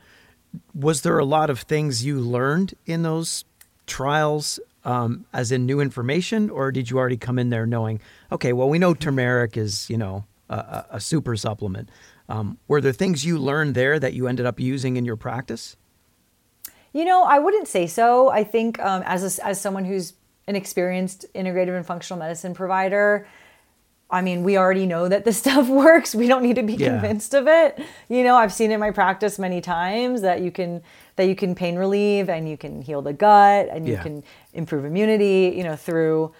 was 0.74 1.02
there 1.02 1.18
a 1.18 1.24
lot 1.24 1.50
of 1.50 1.60
things 1.60 2.04
you 2.04 2.18
learned 2.18 2.74
in 2.86 3.02
those 3.02 3.44
trials 3.86 4.58
um, 4.84 5.26
as 5.32 5.52
in 5.52 5.66
new 5.66 5.80
information, 5.80 6.50
or 6.50 6.72
did 6.72 6.90
you 6.90 6.98
already 6.98 7.16
come 7.16 7.38
in 7.38 7.50
there 7.50 7.66
knowing, 7.66 8.00
okay, 8.32 8.52
well, 8.52 8.68
we 8.68 8.78
know 8.78 8.94
turmeric 8.94 9.56
is, 9.56 9.88
you 9.90 9.98
know, 9.98 10.24
a, 10.48 10.84
a 10.92 11.00
super 11.00 11.36
supplement. 11.36 11.88
Um, 12.28 12.58
were 12.68 12.80
there 12.80 12.92
things 12.92 13.24
you 13.24 13.38
learned 13.38 13.74
there 13.74 13.98
that 13.98 14.14
you 14.14 14.28
ended 14.28 14.46
up 14.46 14.60
using 14.60 14.96
in 14.96 15.04
your 15.04 15.16
practice? 15.16 15.76
You 16.92 17.04
know, 17.04 17.22
I 17.24 17.38
wouldn't 17.38 17.68
say 17.68 17.86
so. 17.86 18.30
I 18.30 18.44
think 18.44 18.78
um, 18.80 19.02
as 19.04 19.38
a, 19.38 19.46
as 19.46 19.60
someone 19.60 19.84
who's 19.84 20.14
an 20.46 20.56
experienced 20.56 21.24
integrative 21.34 21.76
and 21.76 21.86
functional 21.86 22.18
medicine 22.18 22.54
provider, 22.54 23.26
I 24.10 24.22
mean, 24.22 24.42
we 24.42 24.56
already 24.56 24.86
know 24.86 25.08
that 25.08 25.24
this 25.24 25.38
stuff 25.44 25.68
works. 25.68 26.14
We 26.14 26.28
don't 26.28 26.42
need 26.42 26.56
to 26.56 26.62
be 26.62 26.74
yeah. 26.74 26.90
convinced 26.90 27.34
of 27.34 27.46
it. 27.46 27.78
You 28.08 28.24
know, 28.24 28.36
I've 28.36 28.52
seen 28.52 28.70
it 28.70 28.74
in 28.74 28.80
my 28.80 28.90
practice 28.90 29.38
many 29.38 29.60
times 29.60 30.22
that 30.22 30.40
you 30.42 30.50
can 30.50 30.82
that 31.16 31.28
you 31.28 31.36
can 31.36 31.54
pain 31.54 31.76
relieve 31.76 32.28
and 32.28 32.48
you 32.48 32.56
can 32.56 32.80
heal 32.80 33.02
the 33.02 33.12
gut 33.12 33.68
and 33.70 33.86
you 33.86 33.94
yeah. 33.94 34.02
can 34.02 34.24
improve 34.54 34.84
immunity, 34.84 35.54
you 35.54 35.62
know, 35.62 35.76
through 35.76 36.32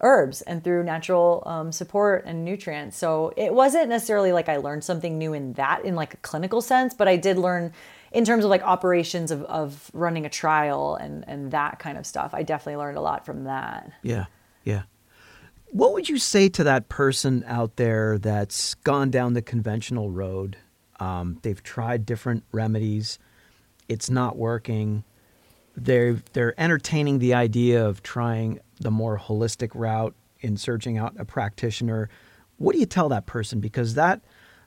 herbs 0.00 0.42
and 0.42 0.62
through 0.62 0.84
natural 0.84 1.42
um, 1.46 1.72
support 1.72 2.24
and 2.26 2.44
nutrients. 2.44 2.96
So 2.96 3.32
it 3.36 3.52
wasn't 3.52 3.88
necessarily 3.88 4.32
like 4.32 4.48
I 4.48 4.58
learned 4.58 4.84
something 4.84 5.18
new 5.18 5.32
in 5.32 5.54
that 5.54 5.84
in 5.84 5.94
like 5.94 6.14
a 6.14 6.18
clinical 6.18 6.60
sense, 6.60 6.94
but 6.94 7.08
I 7.08 7.16
did 7.16 7.38
learn 7.38 7.72
in 8.12 8.24
terms 8.24 8.44
of 8.44 8.50
like 8.50 8.62
operations 8.62 9.30
of, 9.30 9.42
of 9.44 9.90
running 9.92 10.26
a 10.26 10.28
trial 10.28 10.96
and, 10.96 11.24
and 11.26 11.50
that 11.50 11.78
kind 11.78 11.98
of 11.98 12.06
stuff. 12.06 12.32
I 12.34 12.42
definitely 12.42 12.76
learned 12.76 12.98
a 12.98 13.00
lot 13.00 13.26
from 13.26 13.44
that. 13.44 13.90
Yeah. 14.02 14.26
Yeah. 14.64 14.82
What 15.76 15.92
would 15.92 16.08
you 16.08 16.16
say 16.16 16.48
to 16.48 16.64
that 16.64 16.88
person 16.88 17.44
out 17.46 17.76
there 17.76 18.16
that's 18.16 18.74
gone 18.76 19.10
down 19.10 19.34
the 19.34 19.42
conventional 19.42 20.10
road? 20.10 20.56
Um, 20.98 21.38
they've 21.42 21.62
tried 21.62 22.06
different 22.06 22.44
remedies 22.50 23.18
it's 23.88 24.10
not 24.10 24.36
working. 24.36 25.04
They're 25.76 26.14
they're 26.32 26.58
entertaining 26.58 27.18
the 27.18 27.34
idea 27.34 27.86
of 27.86 28.02
trying 28.02 28.60
the 28.80 28.90
more 28.90 29.18
holistic 29.18 29.70
route 29.74 30.14
in 30.40 30.56
searching 30.56 30.98
out 30.98 31.14
a 31.18 31.24
practitioner. 31.24 32.08
What 32.58 32.72
do 32.72 32.78
you 32.78 32.86
tell 32.86 33.08
that 33.10 33.26
person? 33.26 33.60
Because 33.60 33.94
that 33.94 34.22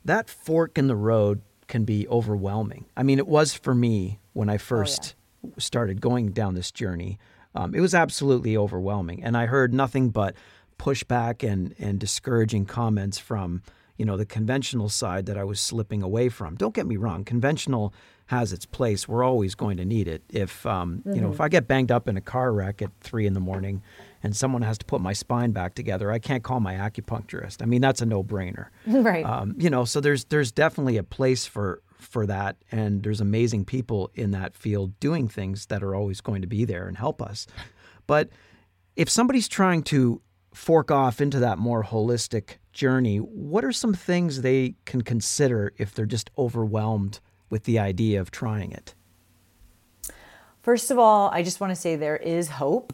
that 0.06 0.30
fork 0.30 0.78
in 0.78 0.88
the 0.88 0.95
road 0.95 1.41
can 1.67 1.84
be 1.84 2.08
overwhelming. 2.08 2.86
I 2.95 3.04
mean, 3.04 3.19
it 3.19 3.28
was 3.28 3.54
for 3.54 3.76
me 3.76 4.19
when 4.34 4.50
I 4.50 4.58
first 4.58 5.15
oh, 5.43 5.50
yeah. 5.50 5.54
started 5.58 6.02
going 6.02 6.32
down 6.32 6.56
this 6.56 6.72
journey. 6.72 7.19
Um, 7.56 7.74
it 7.74 7.80
was 7.80 7.95
absolutely 7.95 8.56
overwhelming, 8.56 9.24
and 9.24 9.36
I 9.36 9.48
heard 9.48 9.74
nothing 9.74 10.10
but 10.10 10.36
pushback 10.80 11.48
and 11.48 11.76
and 11.78 12.00
discouraging 12.00 12.65
comments 12.65 13.20
from 13.20 13.62
you 13.98 14.06
know 14.06 14.18
the 14.18 14.26
conventional 14.26 14.89
side 14.89 15.28
that 15.28 15.38
I 15.38 15.44
was 15.44 15.60
slipping 15.60 16.02
away 16.02 16.30
from. 16.30 16.56
Don't 16.56 16.74
get 16.74 16.88
me 16.88 16.98
wrong, 16.98 17.24
conventional 17.24 17.94
has 18.30 18.54
its 18.54 18.65
place. 18.65 19.08
We're 19.08 19.24
always 19.24 19.56
going 19.56 19.78
to 19.78 19.86
need 19.86 20.08
it. 20.08 20.24
If 20.30 20.65
um, 20.65 21.00
mm-hmm. 21.00 21.15
you 21.15 21.22
know, 21.22 21.30
if 21.30 21.34
mm-hmm. 21.36 21.44
I 21.44 21.50
get 21.50 21.68
banged 21.68 21.92
up 21.92 22.08
in 22.08 22.15
a 22.15 22.22
car 22.22 22.54
wreck 22.54 22.82
at 22.82 22.92
three 23.02 23.26
in 23.26 23.34
the 23.34 23.39
morning, 23.39 23.82
and 24.22 24.36
someone 24.36 24.62
has 24.62 24.78
to 24.78 24.86
put 24.86 25.02
my 25.02 25.13
spine 25.13 25.52
back 25.52 25.74
together, 25.74 26.12
I 26.12 26.20
can't 26.20 26.44
call 26.44 26.60
my 26.60 26.76
acupuncturist. 26.76 27.62
I 27.62 27.65
mean, 27.65 27.82
that's 27.82 28.02
a 28.02 28.06
no-brainer. 28.06 28.68
right. 28.88 29.26
Um, 29.26 29.56
you 29.58 29.70
know, 29.70 29.84
so 29.84 30.00
there's 30.00 30.26
there's 30.26 30.52
definitely 30.52 30.98
a 30.98 31.04
place 31.04 31.46
for 31.46 31.82
for 31.94 32.26
that, 32.28 32.56
and 32.72 33.04
there's 33.04 33.20
amazing 33.20 33.65
people 33.65 34.12
in 34.13 34.32
that 34.32 34.56
field 34.56 34.98
doing 35.00 35.28
things 35.28 35.65
that 35.65 35.84
are 35.84 35.96
always 35.96 36.22
going 36.22 36.42
to 36.42 36.48
be 36.48 36.65
there 36.65 36.88
and 36.88 36.98
help 36.98 37.22
us. 37.22 37.48
But 38.06 38.30
if 38.96 39.10
somebody's 39.10 39.48
trying 39.48 39.84
to 39.84 40.22
fork 40.60 40.91
off 40.91 41.22
into 41.22 41.39
that 41.39 41.58
more 41.58 41.86
holistic 41.86 42.58
journey, 42.74 43.17
what 43.17 43.63
are 43.63 43.72
some 43.72 43.93
things 43.93 44.41
they 44.41 44.76
can 44.84 45.02
consider 45.02 45.72
if 45.78 45.95
they're 45.95 46.06
just 46.06 46.30
overwhelmed 46.38 47.22
with 47.50 47.63
the 47.63 47.80
idea 47.80 48.19
of 48.19 48.30
trying 48.30 48.74
it? 48.74 48.93
First 50.62 50.91
of 50.91 51.00
all, 51.00 51.30
I 51.30 51.43
just 51.43 51.62
want 51.62 51.72
to 51.72 51.76
say 51.76 51.95
there 51.95 52.17
is 52.17 52.50
hope. 52.50 52.93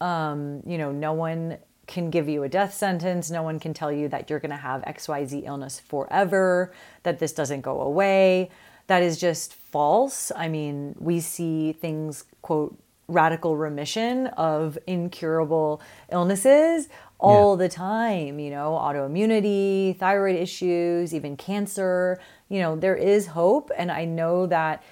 Um, 0.00 0.62
you 0.66 0.78
know, 0.78 0.90
no 0.90 1.12
one 1.12 1.58
can 1.86 2.08
give 2.08 2.30
you 2.30 2.44
a 2.44 2.48
death 2.48 2.72
sentence. 2.72 3.30
No 3.30 3.42
one 3.42 3.60
can 3.60 3.74
tell 3.74 3.92
you 3.92 4.08
that 4.08 4.30
you're 4.30 4.40
going 4.40 4.50
to 4.50 4.56
have 4.56 4.80
XYZ 4.82 5.46
illness 5.46 5.78
forever, 5.78 6.72
that 7.02 7.18
this 7.18 7.34
doesn't 7.34 7.60
go 7.60 7.82
away. 7.82 8.48
That 8.86 9.02
is 9.02 9.20
just 9.20 9.52
false. 9.52 10.32
I 10.34 10.48
mean, 10.48 10.96
we 10.98 11.20
see 11.20 11.72
things, 11.72 12.24
quote, 12.40 12.78
radical 13.12 13.56
remission 13.56 14.26
of 14.28 14.78
incurable 14.86 15.80
illnesses 16.10 16.88
all 17.22 17.56
yeah. 17.56 17.64
the 17.64 17.68
time, 17.68 18.38
you 18.40 18.50
know, 18.50 18.72
autoimmunity, 18.72 19.96
thyroid 19.96 20.36
issues, 20.36 21.14
even 21.14 21.36
cancer. 21.36 22.20
You 22.48 22.60
know, 22.60 22.76
there 22.76 22.96
is 22.96 23.28
hope. 23.28 23.70
And 23.76 23.90
I 23.90 24.04
know 24.04 24.46
that 24.46 24.82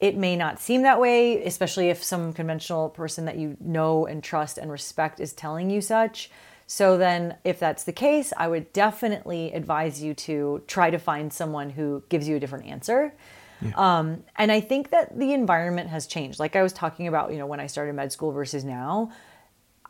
it 0.00 0.16
may 0.16 0.34
not 0.34 0.58
seem 0.58 0.82
that 0.82 1.00
way, 1.00 1.44
especially 1.44 1.88
if 1.88 2.02
some 2.02 2.32
conventional 2.32 2.88
person 2.90 3.24
that 3.26 3.38
you 3.38 3.56
know 3.60 4.04
and 4.04 4.22
trust 4.22 4.58
and 4.58 4.70
respect 4.70 5.20
is 5.20 5.32
telling 5.32 5.70
you 5.70 5.80
such. 5.80 6.28
So, 6.66 6.96
then 6.96 7.36
if 7.44 7.60
that's 7.60 7.84
the 7.84 7.92
case, 7.92 8.32
I 8.36 8.48
would 8.48 8.72
definitely 8.72 9.52
advise 9.52 10.02
you 10.02 10.14
to 10.14 10.62
try 10.66 10.90
to 10.90 10.98
find 10.98 11.32
someone 11.32 11.70
who 11.70 12.02
gives 12.08 12.26
you 12.26 12.36
a 12.36 12.40
different 12.40 12.66
answer. 12.66 13.14
Yeah. 13.62 13.72
Um, 13.76 14.24
and 14.36 14.50
I 14.50 14.60
think 14.60 14.90
that 14.90 15.18
the 15.18 15.32
environment 15.32 15.90
has 15.90 16.06
changed. 16.06 16.38
Like 16.38 16.56
I 16.56 16.62
was 16.62 16.72
talking 16.72 17.06
about, 17.06 17.32
you 17.32 17.38
know, 17.38 17.46
when 17.46 17.60
I 17.60 17.66
started 17.66 17.94
med 17.94 18.12
school 18.12 18.32
versus 18.32 18.64
now. 18.64 19.12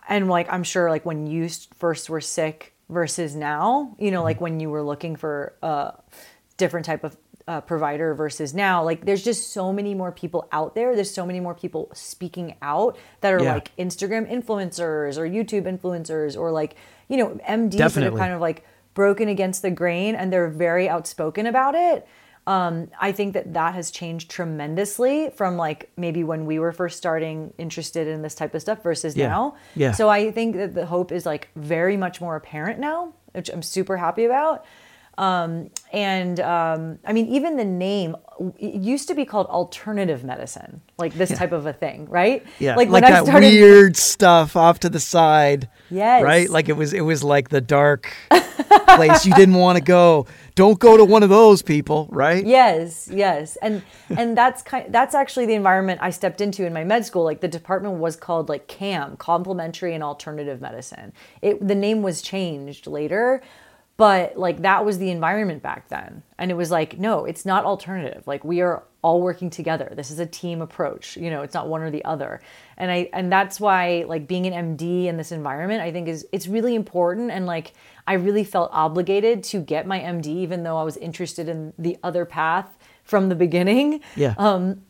And 0.08 0.28
like, 0.28 0.52
I'm 0.52 0.64
sure, 0.64 0.90
like, 0.90 1.06
when 1.06 1.28
you 1.28 1.48
first 1.76 2.10
were 2.10 2.20
sick 2.20 2.74
versus 2.88 3.36
now, 3.36 3.94
you 3.98 4.10
know, 4.10 4.18
mm-hmm. 4.18 4.24
like 4.24 4.40
when 4.40 4.58
you 4.58 4.68
were 4.68 4.82
looking 4.82 5.14
for 5.14 5.54
a 5.62 5.94
different 6.56 6.86
type 6.86 7.04
of 7.04 7.16
uh, 7.48 7.60
provider 7.60 8.14
versus 8.14 8.54
now 8.54 8.84
like 8.84 9.04
there's 9.04 9.24
just 9.24 9.52
so 9.52 9.72
many 9.72 9.94
more 9.94 10.12
people 10.12 10.48
out 10.52 10.74
there 10.74 10.94
there's 10.94 11.12
so 11.12 11.26
many 11.26 11.40
more 11.40 11.54
people 11.54 11.90
speaking 11.92 12.54
out 12.62 12.96
that 13.20 13.32
are 13.32 13.42
yeah. 13.42 13.54
like 13.54 13.74
instagram 13.76 14.30
influencers 14.30 15.18
or 15.18 15.28
youtube 15.28 15.64
influencers 15.64 16.38
or 16.38 16.52
like 16.52 16.76
you 17.08 17.16
know 17.16 17.30
mds 17.48 17.76
Definitely. 17.76 18.10
that 18.10 18.14
are 18.14 18.18
kind 18.18 18.32
of 18.32 18.40
like 18.40 18.64
broken 18.94 19.28
against 19.28 19.62
the 19.62 19.70
grain 19.70 20.14
and 20.14 20.32
they're 20.32 20.48
very 20.48 20.88
outspoken 20.88 21.46
about 21.46 21.74
it 21.74 22.06
um, 22.46 22.88
I 23.00 23.12
think 23.12 23.34
that 23.34 23.54
that 23.54 23.74
has 23.74 23.90
changed 23.90 24.30
tremendously 24.30 25.30
from 25.30 25.56
like 25.56 25.90
maybe 25.96 26.24
when 26.24 26.44
we 26.44 26.58
were 26.58 26.72
first 26.72 26.98
starting 26.98 27.52
interested 27.56 28.08
in 28.08 28.22
this 28.22 28.34
type 28.34 28.54
of 28.54 28.62
stuff 28.62 28.82
versus 28.82 29.16
yeah. 29.16 29.28
now. 29.28 29.56
Yeah. 29.76 29.92
So 29.92 30.08
I 30.08 30.32
think 30.32 30.56
that 30.56 30.74
the 30.74 30.86
hope 30.86 31.12
is 31.12 31.24
like 31.24 31.48
very 31.54 31.96
much 31.96 32.20
more 32.20 32.34
apparent 32.34 32.80
now, 32.80 33.12
which 33.32 33.48
I'm 33.48 33.62
super 33.62 33.96
happy 33.96 34.24
about. 34.24 34.64
Um, 35.18 35.70
and 35.92 36.40
um, 36.40 36.98
I 37.04 37.12
mean, 37.12 37.28
even 37.28 37.56
the 37.56 37.64
name 37.64 38.16
used 38.58 39.08
to 39.08 39.14
be 39.14 39.24
called 39.24 39.46
alternative 39.46 40.24
medicine, 40.24 40.80
like 40.98 41.12
this 41.14 41.30
yeah. 41.30 41.36
type 41.36 41.52
of 41.52 41.66
a 41.66 41.72
thing, 41.72 42.08
right? 42.08 42.44
Yeah, 42.58 42.76
like, 42.76 42.88
like 42.88 43.04
that 43.04 43.24
started... 43.24 43.52
weird 43.52 43.96
stuff 43.96 44.56
off 44.56 44.80
to 44.80 44.88
the 44.88 45.00
side. 45.00 45.68
Yes, 45.90 46.22
right. 46.22 46.48
Like 46.48 46.70
it 46.70 46.76
was, 46.76 46.94
it 46.94 47.02
was 47.02 47.22
like 47.22 47.50
the 47.50 47.60
dark 47.60 48.12
place 48.30 49.26
you 49.26 49.34
didn't 49.34 49.56
want 49.56 49.76
to 49.76 49.84
go. 49.84 50.26
Don't 50.54 50.78
go 50.78 50.96
to 50.96 51.04
one 51.04 51.22
of 51.22 51.30
those 51.30 51.62
people, 51.62 52.08
right? 52.10 52.44
Yes, 52.44 53.08
yes, 53.12 53.56
and 53.62 53.82
and 54.10 54.36
that's 54.36 54.62
kind. 54.62 54.92
That's 54.92 55.14
actually 55.14 55.46
the 55.46 55.54
environment 55.54 56.00
I 56.02 56.10
stepped 56.10 56.40
into 56.40 56.66
in 56.66 56.72
my 56.72 56.84
med 56.84 57.06
school. 57.06 57.24
Like 57.24 57.40
the 57.40 57.48
department 57.48 57.96
was 57.96 58.16
called 58.16 58.48
like 58.48 58.68
CAM, 58.68 59.16
Complementary 59.16 59.94
and 59.94 60.04
Alternative 60.04 60.60
Medicine. 60.60 61.12
It 61.40 61.66
the 61.66 61.74
name 61.74 62.02
was 62.02 62.22
changed 62.22 62.86
later 62.86 63.42
but 63.98 64.36
like 64.38 64.62
that 64.62 64.84
was 64.84 64.98
the 64.98 65.10
environment 65.10 65.62
back 65.62 65.88
then 65.88 66.22
and 66.38 66.50
it 66.50 66.54
was 66.54 66.70
like 66.70 66.98
no 66.98 67.24
it's 67.24 67.44
not 67.44 67.64
alternative 67.64 68.26
like 68.26 68.42
we 68.42 68.60
are 68.60 68.82
all 69.02 69.20
working 69.20 69.50
together 69.50 69.92
this 69.96 70.10
is 70.10 70.18
a 70.18 70.26
team 70.26 70.62
approach 70.62 71.16
you 71.16 71.28
know 71.28 71.42
it's 71.42 71.54
not 71.54 71.68
one 71.68 71.82
or 71.82 71.90
the 71.90 72.04
other 72.04 72.40
and 72.76 72.90
i 72.90 73.08
and 73.12 73.30
that's 73.30 73.60
why 73.60 74.04
like 74.06 74.26
being 74.26 74.46
an 74.46 74.76
md 74.76 75.06
in 75.06 75.16
this 75.16 75.32
environment 75.32 75.82
i 75.82 75.90
think 75.90 76.08
is 76.08 76.26
it's 76.32 76.46
really 76.46 76.74
important 76.74 77.30
and 77.30 77.46
like 77.46 77.72
i 78.06 78.14
really 78.14 78.44
felt 78.44 78.70
obligated 78.72 79.42
to 79.42 79.60
get 79.60 79.86
my 79.86 79.98
md 80.00 80.26
even 80.26 80.62
though 80.62 80.76
i 80.76 80.82
was 80.82 80.96
interested 80.96 81.48
in 81.48 81.72
the 81.78 81.98
other 82.02 82.24
path 82.24 82.78
from 83.04 83.28
the 83.28 83.34
beginning 83.34 84.00
yeah 84.16 84.34
um 84.38 84.80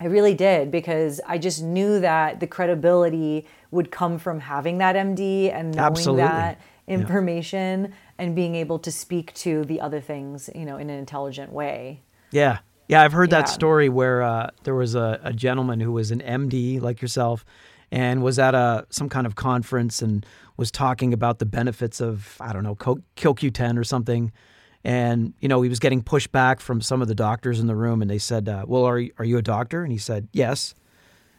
I 0.00 0.06
really 0.06 0.34
did 0.34 0.70
because 0.70 1.20
I 1.26 1.38
just 1.38 1.62
knew 1.62 2.00
that 2.00 2.40
the 2.40 2.46
credibility 2.46 3.46
would 3.70 3.90
come 3.90 4.18
from 4.18 4.40
having 4.40 4.78
that 4.78 4.96
MD 4.96 5.52
and 5.52 5.74
knowing 5.74 5.86
Absolutely. 5.86 6.22
that 6.22 6.60
information 6.86 7.84
yeah. 7.84 7.90
and 8.18 8.34
being 8.34 8.54
able 8.54 8.78
to 8.80 8.90
speak 8.90 9.32
to 9.34 9.64
the 9.64 9.80
other 9.80 10.00
things, 10.00 10.50
you 10.54 10.64
know, 10.64 10.76
in 10.78 10.90
an 10.90 10.98
intelligent 10.98 11.52
way. 11.52 12.00
Yeah. 12.30 12.58
Yeah, 12.88 13.02
I've 13.02 13.12
heard 13.12 13.30
yeah. 13.32 13.40
that 13.40 13.48
story 13.48 13.88
where 13.88 14.22
uh, 14.22 14.50
there 14.64 14.74
was 14.74 14.94
a, 14.94 15.20
a, 15.22 15.32
gentleman 15.32 15.80
who 15.80 15.92
was 15.92 16.10
an 16.10 16.20
MD 16.20 16.80
like 16.80 17.00
yourself 17.00 17.44
and 17.90 18.22
was 18.22 18.38
at 18.38 18.54
a 18.54 18.86
some 18.90 19.08
kind 19.08 19.26
of 19.26 19.36
conference 19.36 20.02
and 20.02 20.26
was 20.56 20.70
talking 20.70 21.12
about 21.12 21.38
the 21.38 21.46
benefits 21.46 22.00
of 22.00 22.36
I 22.40 22.52
don't 22.52 22.62
know 22.62 22.74
CoQ10 22.74 23.78
or 23.78 23.84
something. 23.84 24.32
And 24.84 25.32
you 25.40 25.48
know 25.48 25.62
he 25.62 25.70
was 25.70 25.78
getting 25.78 26.02
pushback 26.02 26.60
from 26.60 26.82
some 26.82 27.00
of 27.00 27.08
the 27.08 27.14
doctors 27.14 27.58
in 27.58 27.66
the 27.66 27.74
room, 27.74 28.02
and 28.02 28.10
they 28.10 28.18
said, 28.18 28.50
uh, 28.50 28.64
"Well, 28.66 28.84
are 28.84 28.98
you, 28.98 29.12
are 29.18 29.24
you 29.24 29.38
a 29.38 29.42
doctor?" 29.42 29.82
And 29.82 29.90
he 29.90 29.96
said, 29.96 30.28
"Yes." 30.32 30.74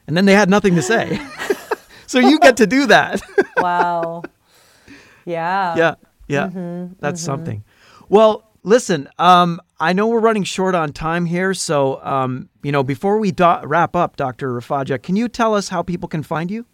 And 0.08 0.18
then 0.18 0.26
they 0.26 0.34
had 0.34 0.50
nothing 0.50 0.74
to 0.76 0.82
say. 0.82 1.20
so 2.08 2.20
you 2.20 2.40
get 2.40 2.58
to 2.58 2.68
do 2.68 2.88
that. 2.88 3.22
wow. 3.58 4.24
Yeah. 5.26 5.76
Yeah. 5.76 5.96
Yeah. 6.28 6.48
Mm-hmm, 6.48 6.94
That's 7.00 7.22
mm-hmm. 7.22 7.26
something. 7.26 7.64
Well, 8.10 8.50
listen, 8.64 9.10
um, 9.18 9.62
I 9.80 9.94
know 9.94 10.08
we're 10.08 10.20
running 10.20 10.44
short 10.44 10.74
on 10.74 10.94
time 10.94 11.26
here. 11.26 11.54
So, 11.54 12.04
um, 12.04 12.50
you 12.64 12.72
know, 12.72 12.84
before 12.84 13.20
we 13.20 13.32
do- 13.32 13.60
wrap 13.64 13.96
up, 13.96 14.16
Dr. 14.16 14.54
Rafatjah, 14.54 15.04
can 15.04 15.16
you 15.16 15.28
tell 15.28 15.54
us 15.54 15.70
how 15.70 15.82
people 15.82 16.08
can 16.08 16.24
find 16.24 16.50
you? 16.50 16.66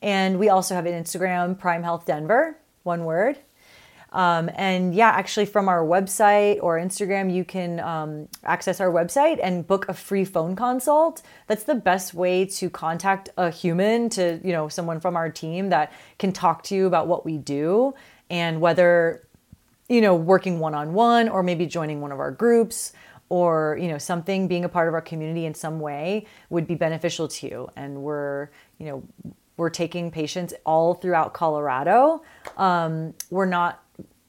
And 0.00 0.38
we 0.38 0.48
also 0.48 0.74
have 0.74 0.86
an 0.86 1.02
Instagram, 1.02 1.58
Prime 1.58 1.82
Health 1.82 2.06
Denver, 2.06 2.58
one 2.82 3.04
word. 3.04 3.38
Um, 4.12 4.50
and 4.54 4.94
yeah, 4.94 5.08
actually, 5.08 5.46
from 5.46 5.68
our 5.68 5.84
website 5.84 6.58
or 6.62 6.78
Instagram, 6.78 7.32
you 7.32 7.44
can 7.44 7.80
um, 7.80 8.28
access 8.44 8.80
our 8.80 8.90
website 8.90 9.40
and 9.42 9.66
book 9.66 9.88
a 9.88 9.94
free 9.94 10.24
phone 10.24 10.54
consult. 10.54 11.22
That's 11.46 11.64
the 11.64 11.74
best 11.74 12.12
way 12.14 12.44
to 12.44 12.70
contact 12.70 13.30
a 13.36 13.50
human, 13.50 14.10
to 14.10 14.38
you 14.44 14.52
know, 14.52 14.68
someone 14.68 15.00
from 15.00 15.16
our 15.16 15.30
team 15.30 15.70
that 15.70 15.92
can 16.18 16.32
talk 16.32 16.62
to 16.64 16.74
you 16.74 16.86
about 16.86 17.08
what 17.08 17.24
we 17.24 17.38
do 17.38 17.94
and 18.28 18.60
whether 18.60 19.26
you 19.88 20.00
know 20.00 20.14
working 20.14 20.58
one 20.58 20.74
on 20.74 20.94
one 20.94 21.28
or 21.28 21.42
maybe 21.42 21.66
joining 21.66 22.00
one 22.00 22.12
of 22.12 22.18
our 22.18 22.30
groups 22.30 22.92
or 23.28 23.78
you 23.80 23.88
know 23.88 23.98
something 23.98 24.48
being 24.48 24.64
a 24.64 24.68
part 24.68 24.88
of 24.88 24.94
our 24.94 25.00
community 25.00 25.44
in 25.44 25.54
some 25.54 25.80
way 25.80 26.26
would 26.50 26.66
be 26.66 26.74
beneficial 26.74 27.28
to 27.28 27.46
you 27.46 27.68
and 27.76 27.96
we're 28.02 28.48
you 28.78 28.86
know 28.86 29.02
we're 29.56 29.70
taking 29.70 30.10
patients 30.10 30.54
all 30.64 30.94
throughout 30.94 31.34
colorado 31.34 32.22
um, 32.56 33.12
we're 33.30 33.46
not 33.46 33.82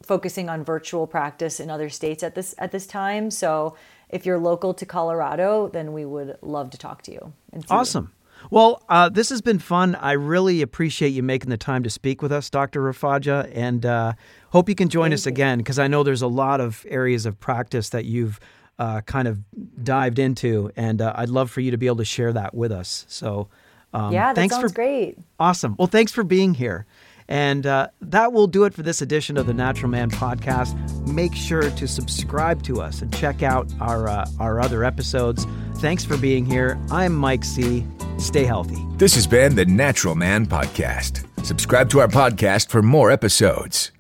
focusing 0.04 0.50
on 0.50 0.64
virtual 0.64 1.08
practice 1.08 1.60
in 1.60 1.70
other 1.70 1.90
states 1.90 2.24
at 2.24 2.36
this 2.36 2.54
at 2.58 2.72
this 2.72 2.86
time. 2.86 3.32
So 3.32 3.76
if 4.10 4.26
you're 4.26 4.38
local 4.38 4.74
to 4.76 4.86
Colorado, 4.86 5.70
then 5.70 5.94
we 5.94 6.06
would 6.06 6.38
love 6.42 6.70
to 6.72 6.78
talk 6.78 7.02
to 7.04 7.12
you. 7.12 7.34
awesome. 7.70 8.12
Well, 8.52 8.84
uh, 8.90 9.10
this 9.10 9.30
has 9.30 9.42
been 9.42 9.60
fun. 9.60 9.96
I 9.96 10.14
really 10.14 10.62
appreciate 10.62 11.10
you 11.10 11.24
making 11.24 11.50
the 11.50 11.58
time 11.58 11.84
to 11.84 11.90
speak 11.90 12.22
with 12.22 12.32
us, 12.32 12.50
Dr. 12.50 12.82
Rafatjah, 12.82 13.50
and 13.54 13.86
uh, 13.86 14.14
hope 14.52 14.68
you 14.70 14.76
can 14.76 14.90
join 14.90 15.06
Thank 15.06 15.14
us 15.14 15.26
you. 15.26 15.32
again 15.32 15.58
because 15.60 15.80
I 15.80 15.88
know 15.88 16.04
there's 16.04 16.22
a 16.22 16.28
lot 16.28 16.60
of 16.60 16.86
areas 16.90 17.26
of 17.26 17.40
practice 17.40 17.90
that 17.90 18.06
you've 18.06 18.40
uh, 18.80 19.02
kind 19.02 19.28
of 19.28 19.40
dived 19.84 20.20
into, 20.20 20.72
and 20.76 21.02
uh, 21.02 21.14
I'd 21.16 21.30
love 21.30 21.52
for 21.52 21.62
you 21.62 21.72
to 21.72 21.78
be 21.78 21.88
able 21.88 21.98
to 21.98 22.06
share 22.06 22.34
that 22.34 22.54
with 22.54 22.72
us. 22.72 23.06
So, 23.08 23.48
um, 23.94 24.12
yeah, 24.12 24.34
that 24.34 24.36
thanks 24.36 24.56
sounds 24.56 24.72
for, 24.72 24.76
great. 24.76 25.18
Awesome. 25.40 25.76
Well, 25.78 25.88
thanks 25.88 26.12
for 26.12 26.24
being 26.24 26.56
here. 26.56 26.86
And 27.28 27.66
uh, 27.66 27.88
that 28.02 28.34
will 28.34 28.48
do 28.48 28.64
it 28.66 28.74
for 28.74 28.84
this 28.84 29.02
edition 29.02 29.38
of 29.38 29.46
the 29.46 29.54
Natural 29.54 29.90
Man 29.90 30.10
podcast. 30.12 30.78
Make 31.08 31.36
sure 31.36 31.70
to 31.70 31.88
subscribe 31.88 32.64
to 32.64 32.82
us 32.82 33.02
and 33.02 33.14
check 33.14 33.44
out 33.44 33.72
our, 33.80 34.08
uh, 34.08 34.28
our 34.40 34.60
other 34.60 34.84
episodes. 34.84 35.46
Thanks 35.76 36.04
for 36.04 36.18
being 36.18 36.46
here. 36.46 36.80
I'm 36.92 37.16
Mike 37.16 37.44
C. 37.44 37.86
Stay 38.18 38.44
healthy. 38.44 38.84
This 38.98 39.16
has 39.16 39.28
been 39.28 39.56
the 39.56 39.66
Natural 39.66 40.16
Man 40.16 40.46
podcast. 40.46 41.26
Subscribe 41.46 41.90
to 41.90 42.00
our 42.00 42.08
podcast 42.08 42.70
for 42.70 42.82
more 42.82 43.12
episodes. 43.12 43.92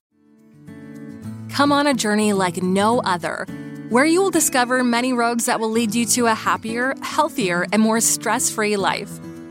Come 1.49 1.71
on 1.71 1.85
a 1.87 1.93
journey 1.93 2.33
like 2.33 2.63
no 2.63 2.99
other 3.01 3.45
where 3.89 4.05
you 4.05 4.23
will 4.23 4.31
discover 4.31 4.83
many 4.83 5.13
roads 5.13 5.45
that 5.45 5.59
will 5.59 5.69
lead 5.69 5.93
you 5.93 6.03
to 6.03 6.25
a 6.25 6.33
happier, 6.33 6.95
healthier, 7.03 7.67
and 7.71 7.79
more 7.79 7.99
stress 7.99 8.49
free 8.49 8.75
life. 8.75 9.19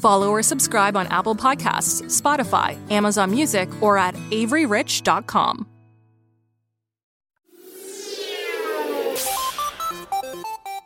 Follow 0.00 0.30
or 0.30 0.42
subscribe 0.42 0.96
on 0.96 1.06
Apple 1.08 1.36
Podcasts, 1.36 2.02
Spotify, 2.04 2.78
Amazon 2.90 3.30
Music, 3.30 3.68
or 3.82 3.98
at 3.98 4.14
AveryRich.com. 4.30 5.66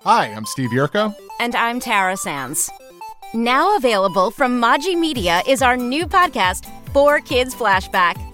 Hi, 0.03 0.27
I'm 0.27 0.45
Steve 0.45 0.71
Yerko. 0.71 1.15
And 1.41 1.55
I'm 1.55 1.81
Tara 1.81 2.17
Sands. 2.17 2.71
Now 3.33 3.77
available 3.77 4.31
from 4.31 4.61
Maji 4.61 4.99
Media 4.99 5.43
is 5.49 5.63
our 5.63 5.77
new 5.77 6.07
podcast, 6.07 6.67
4Kids 6.93 7.55
Flashback. 7.55 8.34